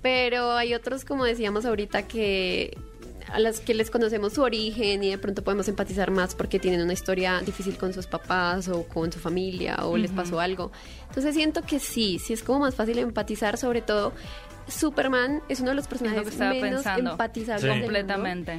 Pero 0.02 0.52
hay 0.52 0.74
otros, 0.74 1.06
como 1.06 1.24
decíamos 1.24 1.66
ahorita, 1.66 2.06
que 2.06 2.78
a 3.32 3.40
las 3.40 3.62
que 3.62 3.74
les 3.74 3.90
conocemos 3.90 4.34
su 4.34 4.42
origen 4.42 5.02
y 5.02 5.12
de 5.12 5.18
pronto 5.18 5.46
podemos 5.46 5.70
empatizar 5.70 6.12
más 6.12 6.36
porque 6.36 6.60
tienen 6.60 6.82
una 6.82 6.94
historia 6.94 7.40
difícil 7.46 7.78
con 7.78 7.94
sus 7.94 8.06
papás 8.06 8.68
o 8.68 8.84
con 8.84 9.14
su 9.14 9.20
familia 9.20 9.78
o 9.84 9.96
les 9.96 10.12
pasó 10.12 10.42
algo. 10.42 10.74
Entonces 11.08 11.36
siento 11.36 11.62
que 11.62 11.80
sí, 11.80 12.20
sí 12.20 12.34
es 12.34 12.44
como 12.44 12.60
más 12.60 12.76
fácil 12.76 12.98
empatizar, 12.98 13.58
sobre 13.58 13.82
todo 13.82 14.12
Superman 14.70 15.42
es 15.50 15.60
uno 15.60 15.70
de 15.70 15.76
los 15.76 15.86
Es 15.86 15.92
lo 15.92 15.98
personajes 16.00 16.38
menos 16.38 16.82
pensando. 16.84 17.12
empatizables 17.12 17.62
Sí. 17.62 17.80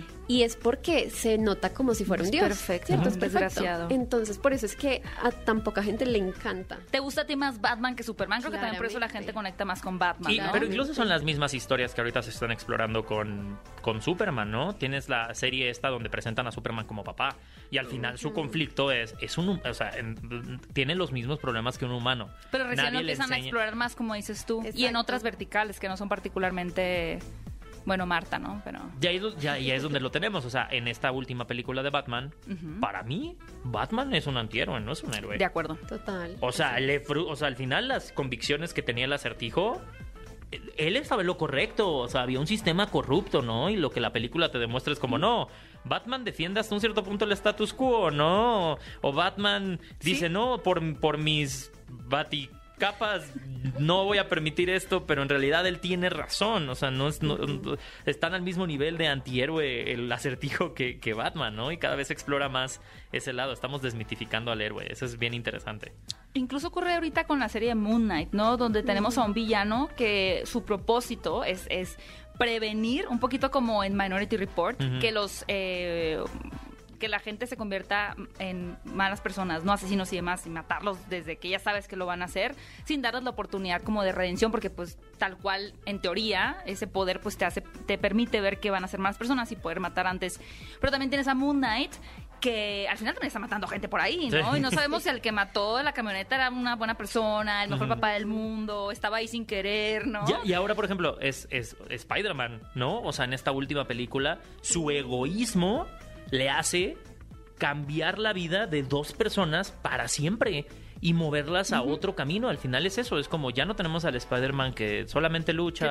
mundo. 0.00 0.19
Y 0.30 0.44
es 0.44 0.54
porque 0.54 1.10
se 1.10 1.38
nota 1.38 1.74
como 1.74 1.92
si 1.92 2.04
fuera 2.04 2.22
un 2.22 2.26
Es 2.26 2.30
dios. 2.30 2.46
perfecto, 2.46 2.86
¿cierto? 2.86 3.08
es 3.08 3.16
perfecto. 3.18 3.40
desgraciado. 3.48 3.88
Entonces, 3.90 4.38
por 4.38 4.52
eso 4.52 4.64
es 4.64 4.76
que 4.76 5.02
a 5.24 5.32
tan 5.32 5.64
poca 5.64 5.82
gente 5.82 6.06
le 6.06 6.18
encanta. 6.18 6.78
¿Te 6.92 7.00
gusta 7.00 7.22
a 7.22 7.26
ti 7.26 7.34
más 7.34 7.60
Batman 7.60 7.96
que 7.96 8.04
Superman? 8.04 8.38
Creo 8.40 8.52
que 8.52 8.58
también 8.58 8.76
por 8.76 8.86
eso 8.86 9.00
la 9.00 9.08
gente 9.08 9.32
conecta 9.32 9.64
más 9.64 9.82
con 9.82 9.98
Batman, 9.98 10.30
Y- 10.32 10.38
¿no? 10.38 10.52
Pero 10.52 10.66
incluso 10.66 10.94
son 10.94 11.08
las 11.08 11.24
mismas 11.24 11.52
historias 11.52 11.94
que 11.94 12.00
ahorita 12.00 12.22
se 12.22 12.30
están 12.30 12.52
explorando 12.52 13.04
con, 13.04 13.58
con 13.82 14.00
Superman, 14.02 14.52
¿no? 14.52 14.72
Tienes 14.76 15.08
la 15.08 15.34
serie 15.34 15.68
esta 15.68 15.88
donde 15.88 16.08
presentan 16.10 16.46
a 16.46 16.52
Superman 16.52 16.86
como 16.86 17.02
papá 17.02 17.34
y 17.72 17.78
al 17.78 17.86
final 17.86 18.16
su 18.16 18.32
conflicto 18.32 18.92
es, 18.92 19.16
es 19.20 19.36
un, 19.36 19.60
o 19.68 19.74
sea, 19.74 19.90
en- 19.96 20.60
tiene 20.72 20.94
los 20.94 21.10
mismos 21.10 21.40
problemas 21.40 21.76
que 21.76 21.86
un 21.86 21.90
humano. 21.90 22.28
Pero 22.52 22.68
recién 22.68 22.84
Nadie 22.86 22.94
lo 23.04 23.10
empiezan 23.10 23.32
a 23.32 23.38
explorar 23.38 23.74
más, 23.74 23.96
como 23.96 24.14
dices 24.14 24.46
tú. 24.46 24.62
Y 24.74 24.84
en 24.84 24.94
otras 24.94 25.24
verticales 25.24 25.80
que 25.80 25.88
no 25.88 25.96
son 25.96 26.08
particularmente. 26.08 27.18
Bueno, 27.90 28.06
Marta, 28.06 28.38
¿no? 28.38 28.62
Pero. 28.64 28.78
Ya, 29.00 29.10
ya, 29.12 29.58
ya 29.58 29.74
es 29.74 29.82
donde 29.82 29.98
lo 29.98 30.12
tenemos, 30.12 30.44
o 30.44 30.50
sea, 30.50 30.68
en 30.70 30.86
esta 30.86 31.10
última 31.10 31.48
película 31.48 31.82
de 31.82 31.90
Batman, 31.90 32.32
para 32.80 33.02
mí, 33.02 33.36
Batman 33.64 34.14
es 34.14 34.28
un 34.28 34.36
antihéroe, 34.36 34.78
no 34.78 34.92
es 34.92 35.02
un 35.02 35.12
héroe. 35.12 35.38
De 35.38 35.44
acuerdo. 35.44 35.74
Total. 35.88 36.36
O 36.40 36.52
sea, 36.52 36.78
le 36.78 37.04
fru- 37.04 37.26
o 37.28 37.34
sea, 37.34 37.48
al 37.48 37.56
final 37.56 37.88
las 37.88 38.12
convicciones 38.12 38.72
que 38.72 38.82
tenía 38.82 39.06
el 39.06 39.12
acertijo, 39.12 39.80
él 40.76 40.96
estaba 40.96 41.22
en 41.22 41.26
lo 41.26 41.36
correcto. 41.36 41.96
O 41.96 42.06
sea, 42.08 42.22
había 42.22 42.38
un 42.38 42.46
sistema 42.46 42.86
corrupto, 42.86 43.42
¿no? 43.42 43.70
Y 43.70 43.76
lo 43.76 43.90
que 43.90 44.00
la 44.00 44.12
película 44.12 44.52
te 44.52 44.58
demuestra 44.60 44.92
es 44.92 45.00
como, 45.00 45.18
no, 45.18 45.48
Batman 45.84 46.22
defiende 46.22 46.60
hasta 46.60 46.74
un 46.74 46.80
cierto 46.80 47.02
punto 47.02 47.24
el 47.24 47.32
status 47.32 47.72
quo, 47.72 48.12
¿no? 48.12 48.78
O 49.00 49.12
Batman 49.12 49.80
dice, 50.00 50.28
no, 50.28 50.62
por, 50.62 50.98
por 51.00 51.18
mis 51.18 51.72
baticapas 52.80 53.30
no 53.78 54.04
voy 54.04 54.18
a 54.18 54.28
permitir 54.28 54.70
esto, 54.70 55.06
pero 55.06 55.22
en 55.22 55.28
realidad 55.28 55.66
él 55.66 55.80
tiene 55.80 56.08
razón. 56.08 56.68
O 56.70 56.74
sea, 56.74 56.90
no, 56.90 57.08
es, 57.08 57.22
no- 57.22 57.38
están 58.06 58.34
al 58.34 58.42
mismo 58.42 58.66
nivel 58.66 58.96
de 58.96 59.08
antihéroe 59.08 59.92
el 59.92 60.10
acertijo 60.10 60.72
que, 60.74 60.98
que 60.98 61.12
Batman, 61.12 61.54
¿no? 61.56 61.70
Y 61.70 61.76
cada 61.76 61.94
vez 61.94 62.10
explora 62.10 62.48
más 62.48 62.80
ese 63.12 63.32
lado. 63.32 63.52
Estamos 63.52 63.82
desmitificando 63.82 64.50
al 64.50 64.60
héroe. 64.62 64.86
Eso 64.90 65.04
es 65.04 65.18
bien 65.18 65.34
interesante. 65.34 65.92
Incluso 66.34 66.68
ocurre 66.68 66.94
ahorita 66.94 67.24
con 67.24 67.38
la 67.38 67.48
serie 67.48 67.74
Moon 67.74 68.04
Knight, 68.04 68.32
¿no? 68.32 68.56
Donde 68.56 68.82
tenemos 68.82 69.18
a 69.18 69.24
un 69.24 69.34
villano 69.34 69.90
que 69.96 70.42
su 70.46 70.64
propósito 70.64 71.44
es, 71.44 71.66
es 71.70 71.98
prevenir, 72.38 73.06
un 73.08 73.20
poquito 73.20 73.50
como 73.50 73.84
en 73.84 73.96
Minority 73.96 74.36
Report, 74.36 74.80
que 75.00 75.12
los... 75.12 75.44
eh, 75.48 76.18
que 77.00 77.08
la 77.08 77.18
gente 77.18 77.48
se 77.48 77.56
convierta 77.56 78.14
en 78.38 78.76
malas 78.84 79.20
personas, 79.20 79.64
no 79.64 79.72
asesinos 79.72 80.12
y 80.12 80.16
demás, 80.16 80.46
y 80.46 80.50
matarlos 80.50 80.98
desde 81.08 81.36
que 81.38 81.48
ya 81.48 81.58
sabes 81.58 81.88
que 81.88 81.96
lo 81.96 82.06
van 82.06 82.22
a 82.22 82.26
hacer, 82.26 82.54
sin 82.84 83.02
darles 83.02 83.24
la 83.24 83.30
oportunidad 83.30 83.82
como 83.82 84.04
de 84.04 84.12
redención, 84.12 84.52
porque 84.52 84.70
pues 84.70 84.96
tal 85.18 85.36
cual, 85.38 85.74
en 85.86 86.00
teoría, 86.00 86.58
ese 86.66 86.86
poder 86.86 87.20
pues 87.20 87.36
te 87.36 87.44
hace 87.44 87.62
te 87.62 87.98
permite 87.98 88.40
ver 88.40 88.60
que 88.60 88.70
van 88.70 88.84
a 88.84 88.88
ser 88.88 89.00
más 89.00 89.18
personas 89.18 89.50
y 89.50 89.56
poder 89.56 89.80
matar 89.80 90.06
antes. 90.06 90.40
Pero 90.80 90.92
también 90.92 91.10
tienes 91.10 91.26
a 91.26 91.34
Moon 91.34 91.56
Knight 91.58 91.92
que 92.40 92.86
al 92.88 92.96
final 92.96 93.12
también 93.12 93.26
está 93.28 93.38
matando 93.38 93.66
gente 93.66 93.86
por 93.88 94.00
ahí, 94.00 94.30
¿no? 94.30 94.52
Sí. 94.52 94.58
Y 94.58 94.60
no 94.60 94.70
sabemos 94.70 95.02
si 95.02 95.10
el 95.10 95.20
que 95.20 95.30
mató 95.30 95.82
la 95.82 95.92
camioneta 95.92 96.36
era 96.36 96.48
una 96.48 96.74
buena 96.74 96.94
persona, 96.96 97.62
el 97.64 97.68
mejor 97.68 97.86
Ujú. 97.86 97.96
papá 97.96 98.12
del 98.12 98.24
mundo, 98.24 98.90
estaba 98.90 99.18
ahí 99.18 99.28
sin 99.28 99.44
querer, 99.44 100.06
¿no? 100.06 100.26
Ya- 100.26 100.40
y 100.44 100.54
ahora, 100.54 100.74
por 100.74 100.86
ejemplo, 100.86 101.18
es, 101.20 101.46
es 101.50 101.76
Spider-Man, 101.90 102.62
¿no? 102.74 103.02
O 103.02 103.12
sea, 103.12 103.26
en 103.26 103.34
esta 103.34 103.52
última 103.52 103.84
película, 103.86 104.38
su 104.62 104.90
egoísmo 104.90 105.86
le 106.30 106.50
hace 106.50 106.96
cambiar 107.58 108.18
la 108.18 108.32
vida 108.32 108.66
de 108.66 108.82
dos 108.82 109.12
personas 109.12 109.70
para 109.70 110.08
siempre 110.08 110.66
y 111.02 111.12
moverlas 111.14 111.72
a 111.72 111.82
otro 111.82 112.14
camino. 112.14 112.48
Al 112.48 112.58
final 112.58 112.86
es 112.86 112.98
eso, 112.98 113.18
es 113.18 113.28
como 113.28 113.50
ya 113.50 113.64
no 113.64 113.74
tenemos 113.76 114.04
al 114.04 114.14
Spider-Man 114.16 114.74
que 114.74 115.06
solamente 115.08 115.52
lucha 115.52 115.86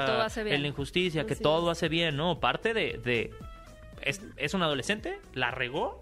en 0.56 0.62
la 0.64 0.68
injusticia, 0.68 1.26
que 1.26 1.36
todo 1.44 1.70
hace 1.72 1.90
bien, 1.90 2.16
¿no? 2.18 2.40
Parte 2.40 2.74
de... 2.74 3.00
de- 3.04 3.32
es, 4.02 4.22
es 4.38 4.54
un 4.54 4.64
adolescente, 4.64 5.20
la 5.34 5.52
regó 5.52 6.00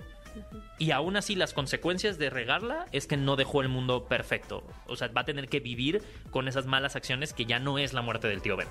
y 0.78 0.92
aún 0.92 1.18
así 1.18 1.34
las 1.36 1.54
consecuencias 1.54 2.20
de 2.20 2.30
regarla 2.30 2.86
es 2.92 3.08
que 3.08 3.18
no 3.18 3.36
dejó 3.36 3.62
el 3.62 3.70
mundo 3.70 4.06
perfecto. 4.06 4.64
O 4.86 4.96
sea, 4.96 5.08
va 5.08 5.22
a 5.22 5.26
tener 5.26 5.50
que 5.50 5.60
vivir 5.60 6.04
con 6.30 6.48
esas 6.48 6.68
malas 6.68 6.96
acciones 6.96 7.34
que 7.34 7.46
ya 7.46 7.58
no 7.60 7.80
es 7.80 7.94
la 7.94 8.04
muerte 8.04 8.28
del 8.28 8.42
tío 8.44 8.56
Ben. 8.56 8.68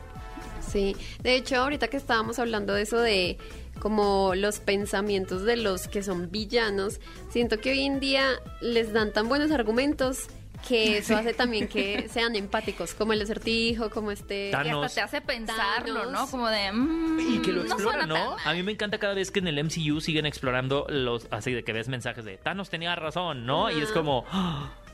Sí, 0.60 0.96
de 1.22 1.36
hecho 1.36 1.56
ahorita 1.56 1.88
que 1.88 1.96
estábamos 1.96 2.38
hablando 2.38 2.74
de 2.74 2.82
eso 2.82 2.98
de 3.00 3.38
como 3.80 4.34
los 4.34 4.58
pensamientos 4.60 5.42
de 5.42 5.56
los 5.56 5.88
que 5.88 6.02
son 6.02 6.30
villanos, 6.30 7.00
siento 7.30 7.58
que 7.60 7.72
hoy 7.72 7.80
en 7.84 8.00
día 8.00 8.24
les 8.60 8.92
dan 8.92 9.12
tan 9.12 9.28
buenos 9.28 9.50
argumentos 9.50 10.28
que 10.66 10.98
eso 10.98 11.14
hace 11.16 11.34
también 11.34 11.68
que 11.68 12.08
sean 12.12 12.34
empáticos, 12.34 12.94
como 12.94 13.12
el 13.12 13.20
acertijo, 13.22 13.90
como 13.90 14.10
este... 14.10 14.50
Y 14.50 14.54
hasta 14.54 14.88
te 14.88 15.00
hace 15.00 15.20
pensarlo, 15.20 16.00
Thanos. 16.00 16.12
¿no? 16.12 16.26
Como 16.28 16.48
de... 16.48 16.72
mm, 16.72 17.34
Y 17.34 17.38
que 17.42 17.52
lo 17.52 17.62
exploran, 17.62 18.08
¿no? 18.08 18.36
A 18.44 18.52
mí 18.54 18.62
me 18.62 18.72
encanta 18.72 18.98
cada 18.98 19.14
vez 19.14 19.30
que 19.30 19.38
en 19.40 19.48
el 19.48 19.62
MCU 19.62 20.00
siguen 20.00 20.26
explorando 20.26 20.86
los. 20.88 21.28
Así 21.30 21.52
de 21.52 21.62
que 21.62 21.72
ves 21.72 21.88
mensajes 21.88 22.24
de 22.24 22.38
Thanos 22.38 22.70
tenía 22.70 22.96
razón, 22.96 23.46
¿no? 23.46 23.70
Y 23.70 23.80
es 23.80 23.90
como. 23.92 24.24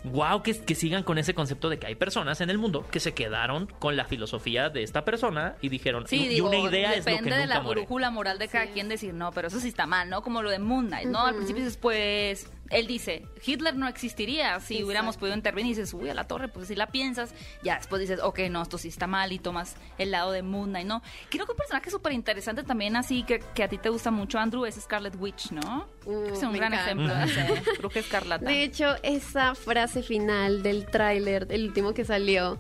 Wow, 0.04 0.42
que, 0.42 0.59
que 0.59 0.75
sigan 0.75 1.04
con 1.04 1.16
ese 1.18 1.32
concepto 1.32 1.68
de 1.68 1.78
que 1.78 1.87
hay 1.87 1.94
personas 1.94 2.40
en 2.40 2.50
el 2.50 2.59
mundo 2.59 2.85
que 2.90 2.99
se 2.99 3.14
quedaron 3.14 3.66
con 3.78 3.97
la 3.97 4.04
filosofía 4.04 4.68
de 4.68 4.82
esta 4.82 5.04
persona 5.04 5.54
y 5.61 5.68
dijeron, 5.68 6.06
Sí, 6.09 6.25
y 6.25 6.28
digo, 6.28 6.49
una 6.49 6.59
idea 6.59 6.94
es 6.94 7.04
lo 7.06 7.12
depende 7.12 7.30
que 7.30 7.37
de 7.37 7.42
nunca 7.47 7.54
la 7.54 7.61
brújula 7.68 8.11
moral 8.11 8.38
de 8.38 8.49
cada 8.49 8.66
Sí. 8.66 8.73
quien 8.73 8.88
decir, 8.88 9.14
no, 9.14 9.30
pero 9.32 9.49
eso 9.49 9.61
sí 9.61 9.68
está 9.68 9.87
mal, 9.87 10.11
¿no? 10.11 10.23
Como 10.23 10.42
lo 10.42 10.50
de 10.50 10.59
Moon 10.59 10.87
Knight, 10.88 11.09
¿no? 11.09 11.25
Al 11.25 11.35
principio 11.37 11.62
y 11.62 11.66
después, 11.66 12.50
él 12.73 12.87
dice, 12.87 13.26
Hitler 13.45 13.76
no 13.76 13.87
existiría 13.88 14.59
si 14.61 14.75
Exacto. 14.75 14.87
hubiéramos 14.87 15.17
podido 15.17 15.37
intervenir 15.37 15.73
y 15.73 15.76
dices, 15.76 15.95
uy, 15.95 16.09
a 16.09 16.14
la 16.14 16.25
torre, 16.25 16.49
pues 16.49 16.69
si 16.69 16.75
la 16.75 16.88
piensas, 16.88 17.35
ya 17.62 17.76
después 17.76 18.00
dices, 18.00 18.21
ok, 18.23 18.41
no, 18.50 18.62
esto 18.62 18.79
sí 18.79 18.88
está 18.88 19.07
mal 19.07 19.31
y 19.33 19.38
tomas 19.38 19.76
el 19.99 20.11
lado 20.11 20.33
de 20.33 20.43
Moon 20.43 20.71
Knight, 20.71 20.87
¿no? 20.87 21.02
Creo 21.31 21.47
que 21.47 21.52
un 21.52 21.59
personaje 21.59 21.91
súper 21.91 22.12
interesante 22.12 22.62
también 22.64 22.97
así 22.97 23.23
que, 23.23 23.41
que 23.55 23.62
a 23.62 23.69
ti 23.69 23.79
te 23.79 23.88
gusta 23.88 24.11
mucho, 24.11 24.38
Andrew, 24.38 24.64
es 24.64 24.75
Scarlet 24.76 25.14
Witch, 25.19 25.52
¿no? 25.52 25.87
Uh, 26.05 26.33
es 26.33 26.43
un 26.43 26.52
gran 26.52 26.73
encanta. 26.73 26.85
ejemplo 26.85 27.14
de 27.14 27.25
ese 27.61 27.79
bruja 27.79 28.00
escarlata. 28.00 28.45
De 28.45 28.64
hecho, 28.64 28.97
esa 29.05 29.55
frase 29.55 30.02
final 30.02 30.62
del 30.62 30.87
tráiler, 30.87 31.47
el 31.50 31.67
último 31.69 31.95
que 31.95 32.05
salió, 32.05 32.59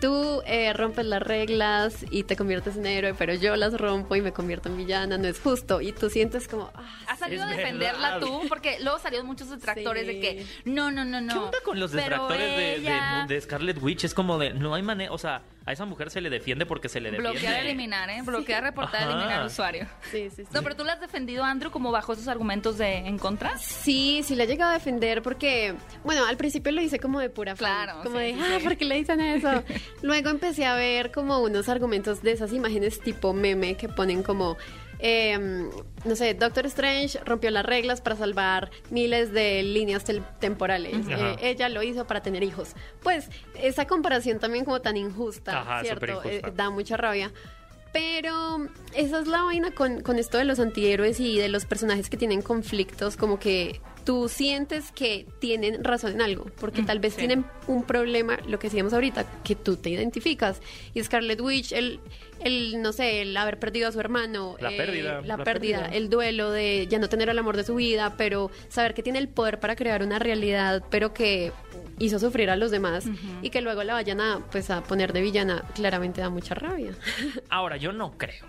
tú 0.00 0.42
eh, 0.46 0.72
rompes 0.72 1.06
las 1.06 1.22
reglas 1.22 2.04
y 2.10 2.24
te 2.24 2.36
conviertes 2.36 2.76
en 2.76 2.86
héroe, 2.86 3.14
pero 3.14 3.34
yo 3.34 3.56
las 3.56 3.78
rompo 3.78 4.16
y 4.16 4.20
me 4.20 4.32
convierto 4.32 4.68
en 4.68 4.76
villana, 4.76 5.16
no 5.18 5.28
es 5.28 5.40
justo. 5.40 5.80
Y 5.80 5.92
tú 5.92 6.10
sientes 6.10 6.48
como... 6.48 6.70
ah, 6.74 6.84
¿Has 7.06 7.18
salido 7.18 7.44
a 7.44 7.46
defenderla 7.46 8.14
verdad. 8.18 8.26
tú? 8.26 8.42
Porque 8.48 8.78
luego 8.80 8.98
salieron 8.98 9.26
muchos 9.26 9.48
detractores 9.52 10.06
de 10.06 10.20
que 10.20 10.46
no, 10.64 10.90
no, 10.90 11.04
no, 11.04 11.20
no. 11.20 11.32
¿Qué 11.32 11.38
onda 11.38 11.58
con 11.64 11.78
los 11.80 11.92
detractores 11.92 12.40
de, 12.50 12.56
de- 12.56 12.74
ella- 12.76 13.24
de 13.28 13.40
Scarlet 13.40 13.80
Witch? 13.80 14.04
Es 14.04 14.14
como 14.14 14.38
de, 14.38 14.52
no 14.54 14.74
hay 14.74 14.82
manera, 14.82 15.12
o 15.12 15.18
sea, 15.18 15.42
a 15.64 15.72
esa 15.72 15.84
mujer 15.84 16.10
se 16.10 16.20
le 16.20 16.28
defiende 16.30 16.66
porque 16.66 16.88
se 16.88 17.00
le 17.00 17.10
defiende. 17.12 17.30
Bloquear, 17.30 17.64
eliminar, 17.64 18.10
¿eh? 18.10 18.22
Bloquear, 18.24 18.62
reportar, 18.64 19.02
Ajá. 19.02 19.12
eliminar 19.12 19.40
al 19.42 19.46
usuario. 19.46 19.86
sí, 20.10 20.28
sí, 20.30 20.42
sí. 20.42 20.48
No, 20.52 20.62
pero 20.62 20.74
tú 20.76 20.84
la 20.84 20.94
has 20.94 21.00
defendido, 21.00 21.44
Andrew, 21.44 21.70
como 21.70 21.92
bajo 21.92 22.12
esos 22.14 22.26
argumentos 22.28 22.78
de 22.78 22.96
en 22.96 23.18
contra. 23.18 23.56
Sí, 23.58 24.22
sí 24.24 24.34
la 24.34 24.44
he 24.44 24.46
llegado 24.46 24.70
a 24.72 24.74
defender 24.74 25.22
porque, 25.22 25.74
bueno, 26.04 26.24
al 26.26 26.36
principio 26.36 26.72
lo 26.72 26.80
hice 26.82 26.98
como 26.98 27.20
de 27.20 27.30
pura 27.30 27.54
fan, 27.56 27.84
Claro, 27.86 28.02
como 28.02 28.16
sí, 28.18 28.24
de, 28.24 28.32
sí, 28.34 28.40
ah, 28.42 28.56
sí. 28.58 28.64
¿por 28.64 28.76
qué 28.76 28.84
le 28.84 28.96
dicen 28.96 29.20
eso? 29.20 29.62
Luego 30.02 30.30
empecé 30.30 30.66
a 30.66 30.74
ver 30.74 31.12
como 31.12 31.38
unos 31.40 31.68
argumentos 31.68 32.22
de 32.22 32.32
esas 32.32 32.52
imágenes 32.52 33.00
tipo 33.00 33.32
meme 33.32 33.76
que 33.76 33.88
ponen 33.88 34.22
como, 34.22 34.56
eh, 35.04 35.68
no 36.04 36.14
sé, 36.16 36.34
Doctor 36.34 36.64
Strange 36.66 37.18
rompió 37.24 37.50
las 37.50 37.66
reglas 37.66 38.00
para 38.00 38.14
salvar 38.14 38.70
miles 38.90 39.32
de 39.32 39.64
líneas 39.64 40.04
temporales. 40.38 41.06
Eh, 41.08 41.36
ella 41.40 41.68
lo 41.68 41.82
hizo 41.82 42.06
para 42.06 42.22
tener 42.22 42.44
hijos. 42.44 42.74
Pues 43.02 43.28
esa 43.54 43.88
comparación 43.88 44.38
también 44.38 44.64
como 44.64 44.80
tan 44.80 44.96
injusta, 44.96 45.60
Ajá, 45.60 45.82
¿cierto? 45.82 46.22
Eh, 46.24 46.42
da 46.54 46.70
mucha 46.70 46.96
rabia. 46.96 47.32
Pero 47.92 48.68
esa 48.94 49.20
es 49.20 49.26
la 49.26 49.42
vaina 49.42 49.70
con, 49.72 50.00
con 50.00 50.18
esto 50.18 50.38
de 50.38 50.44
los 50.44 50.58
antihéroes 50.60 51.20
y 51.20 51.38
de 51.38 51.48
los 51.48 51.66
personajes 51.66 52.08
que 52.08 52.16
tienen 52.16 52.40
conflictos, 52.42 53.16
como 53.16 53.38
que 53.38 53.80
tú 54.04 54.28
sientes 54.28 54.90
que 54.92 55.26
tienen 55.38 55.84
razón 55.84 56.12
en 56.12 56.22
algo, 56.22 56.46
porque 56.58 56.82
Mm, 56.82 56.86
tal 56.86 56.98
vez 56.98 57.12
sí. 57.12 57.18
tienen 57.20 57.44
un 57.68 57.84
problema, 57.84 58.38
lo 58.48 58.58
que 58.58 58.66
decíamos 58.68 58.92
ahorita, 58.94 59.42
que 59.44 59.54
tú 59.54 59.76
te 59.76 59.90
identificas. 59.90 60.60
Y 60.94 61.04
Scarlet 61.04 61.40
Witch, 61.40 61.72
el, 61.72 62.00
el 62.40 62.80
no 62.82 62.92
sé, 62.92 63.22
el 63.22 63.36
haber 63.36 63.58
perdido 63.60 63.88
a 63.88 63.92
su 63.92 64.00
hermano, 64.00 64.56
eh, 64.58 64.62
La 64.62 64.70
pérdida, 64.70 65.20
la, 65.20 65.36
la 65.36 65.44
pérdida, 65.44 65.80
pérdida. 65.82 65.96
el 65.96 66.10
duelo 66.10 66.50
de 66.50 66.86
ya 66.88 66.98
no 66.98 67.08
tener 67.08 67.28
el 67.28 67.38
amor 67.38 67.56
de 67.56 67.62
su 67.64 67.74
vida, 67.76 68.14
pero 68.16 68.50
saber 68.68 68.94
que 68.94 69.02
tiene 69.04 69.18
el 69.20 69.28
poder 69.28 69.60
para 69.60 69.76
crear 69.76 70.02
una 70.02 70.18
realidad, 70.18 70.82
pero 70.90 71.12
que 71.14 71.52
hizo 72.04 72.18
sufrir 72.18 72.50
a 72.50 72.56
los 72.56 72.70
demás 72.70 73.06
y 73.42 73.50
que 73.50 73.60
luego 73.60 73.82
la 73.84 73.94
vayan 73.94 74.20
a 74.20 74.40
pues 74.50 74.70
a 74.70 74.82
poner 74.82 75.12
de 75.12 75.20
villana, 75.22 75.62
claramente 75.74 76.20
da 76.20 76.30
mucha 76.30 76.54
rabia. 76.54 76.92
Ahora, 77.48 77.76
yo 77.76 77.92
no 77.92 78.16
creo. 78.18 78.44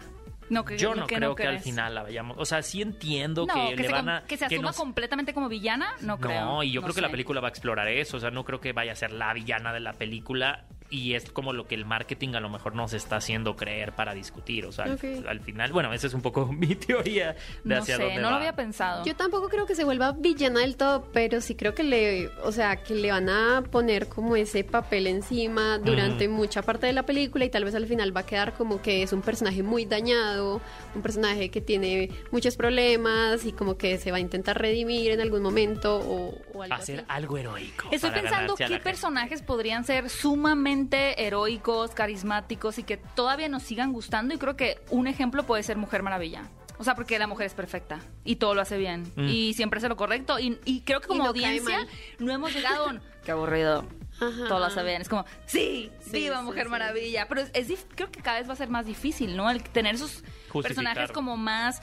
No, 0.49 0.65
que, 0.65 0.77
Yo 0.77 0.93
no 0.93 1.07
que 1.07 1.15
creo 1.15 1.33
que 1.35 1.47
al 1.47 1.59
final 1.61 1.95
la 1.95 2.03
vayamos. 2.03 2.37
O 2.37 2.45
sea, 2.45 2.61
sí 2.61 2.81
entiendo 2.81 3.45
No, 3.47 3.53
que, 3.69 3.75
que, 3.75 3.81
le 3.83 3.87
se, 3.87 3.93
van 3.93 4.09
a. 4.09 4.23
que 4.23 4.37
se 4.37 4.45
asuma 4.45 4.61
nos- 4.67 4.75
completamente 4.77 5.33
como 5.33 5.47
villana, 5.47 5.93
no 6.01 6.19
creo. 6.19 6.41
No, 6.45 6.63
y 6.63 6.71
yo 6.71 6.81
No 6.81 6.87
creo 6.87 6.95
que 6.95 7.01
la 7.01 7.09
película 7.09 7.39
va 7.41 7.47
a 7.47 7.49
explorar 7.49 7.87
eso. 7.87 8.17
O 8.17 8.19
sea, 8.19 8.29
no 8.29 8.43
creo 8.43 8.59
que 8.59 8.73
vaya 8.73 8.91
a 8.91 8.95
ser 8.95 9.13
la 9.13 9.33
villana 9.33 9.71
de 9.73 9.79
la 9.79 9.93
película. 9.93 10.65
Y 10.93 11.15
es 11.15 11.31
como 11.31 11.53
lo 11.53 11.67
que 11.67 11.73
el 11.73 11.85
marketing 11.85 12.35
a 12.35 12.39
lo 12.39 12.49
mejor 12.49 12.75
nos 12.75 12.93
está 12.93 13.15
haciendo 13.15 13.55
creer 13.55 13.93
para 13.93 14.13
discutir. 14.13 14.65
O 14.67 14.71
sea, 14.71 14.85
al- 14.85 15.39
final, 15.41 15.73
bueno, 15.73 15.91
esa 15.91 16.05
es 16.05 16.13
un 16.13 16.21
poco 16.21 16.45
mi 16.53 16.75
teoría 16.75 17.33
de 17.63 17.75
No 17.75 17.81
hacia 17.81 17.97
sé, 17.97 18.03
dónde 18.03 18.17
no 18.21 18.25
va. 18.27 18.29
lo 18.31 18.37
había 18.37 18.53
pensado. 18.55 19.03
Yo 19.03 19.15
tampoco 19.15 19.49
creo 19.49 19.65
que 19.65 19.73
se 19.73 19.83
vuelva 19.83 20.11
villana 20.11 20.59
del 20.59 20.77
todo, 20.77 21.09
pero 21.11 21.41
sí 21.41 21.55
creo 21.55 21.73
que 21.73 21.83
le, 21.83 22.27
o 22.43 22.51
sea, 22.51 22.83
que 22.83 22.93
le 22.93 23.09
van 23.11 23.27
a 23.27 23.63
poner 23.71 24.07
como 24.07 24.35
ese 24.35 24.63
papel 24.63 25.07
encima 25.07 25.79
durante 25.79 26.27
mucha 26.27 26.61
parte 26.61 26.85
de 26.85 26.93
la 26.93 27.03
película 27.03 27.43
y 27.45 27.49
tal 27.49 27.63
vez 27.65 27.73
al 27.73 27.87
final 27.87 28.15
va 28.15 28.21
a 28.21 28.25
quedar 28.27 28.53
como 28.53 28.79
que 28.81 29.01
es 29.01 29.13
un 29.13 29.23
personaje 29.23 29.63
muy 29.63 29.85
dañado, 29.85 30.61
un 30.93 31.01
personaje 31.01 31.49
que 31.49 31.59
tiene 31.61 32.11
muchos 32.29 32.55
problemas 32.55 33.45
y 33.45 33.51
como 33.53 33.77
que 33.79 33.97
se 33.97 34.11
va 34.11 34.17
a 34.17 34.19
intentar 34.19 34.61
redimir 34.61 35.09
en 35.09 35.21
algún 35.21 35.41
momento 35.41 35.95
o, 35.97 36.35
o 36.53 36.61
algo 36.61 36.75
Hacer 36.75 36.99
así. 36.99 37.05
algo 37.09 37.37
heroico. 37.39 37.87
Estoy 37.91 38.11
pensando 38.11 38.53
qué 38.55 38.77
personajes 38.79 39.41
podrían 39.41 39.83
ser 39.85 40.09
sumamente 40.11 40.82
heroicos, 40.91 41.91
carismáticos 41.91 42.77
y 42.79 42.83
que 42.83 42.97
todavía 42.97 43.47
nos 43.49 43.63
sigan 43.63 43.91
gustando. 43.93 44.33
Y 44.33 44.37
creo 44.37 44.55
que 44.55 44.79
un 44.89 45.07
ejemplo 45.07 45.43
puede 45.45 45.63
ser 45.63 45.77
Mujer 45.77 46.03
Maravilla. 46.03 46.43
O 46.79 46.83
sea, 46.83 46.95
porque 46.95 47.17
la 47.19 47.27
mujer 47.27 47.45
es 47.45 47.53
perfecta 47.53 47.99
y 48.23 48.37
todo 48.37 48.55
lo 48.55 48.61
hace 48.61 48.77
bien 48.77 49.03
Mm. 49.15 49.27
y 49.29 49.53
siempre 49.53 49.77
hace 49.77 49.87
lo 49.89 49.95
correcto. 49.95 50.39
Y, 50.39 50.59
y 50.65 50.81
creo 50.81 50.99
que 51.01 51.07
como 51.07 51.23
no 51.23 51.29
audiencia 51.29 51.87
no 52.19 52.31
hemos 52.33 52.53
llegado 52.53 52.85
a 52.85 52.89
un... 52.89 53.01
Qué 53.23 53.31
aburrido. 53.31 53.85
Ajá. 54.19 54.47
Todo 54.47 54.59
lo 54.59 54.65
hace 54.65 54.83
bien. 54.83 55.01
Es 55.01 55.07
como, 55.09 55.23
sí, 55.45 55.91
Sí, 56.01 56.11
viva 56.11 56.39
sí, 56.39 56.43
Mujer 56.43 56.63
sí. 56.65 56.69
Maravilla. 56.69 57.27
Pero 57.29 57.41
es, 57.41 57.51
es 57.53 57.85
creo 57.95 58.11
que 58.11 58.21
cada 58.21 58.39
vez 58.39 58.49
va 58.49 58.53
a 58.53 58.57
ser 58.57 58.69
más 58.69 58.85
difícil, 58.85 59.37
¿no? 59.37 59.49
El 59.49 59.63
tener 59.63 59.95
esos 59.95 60.23
Justificar. 60.49 60.63
personajes 60.63 61.11
como 61.11 61.37
más 61.37 61.81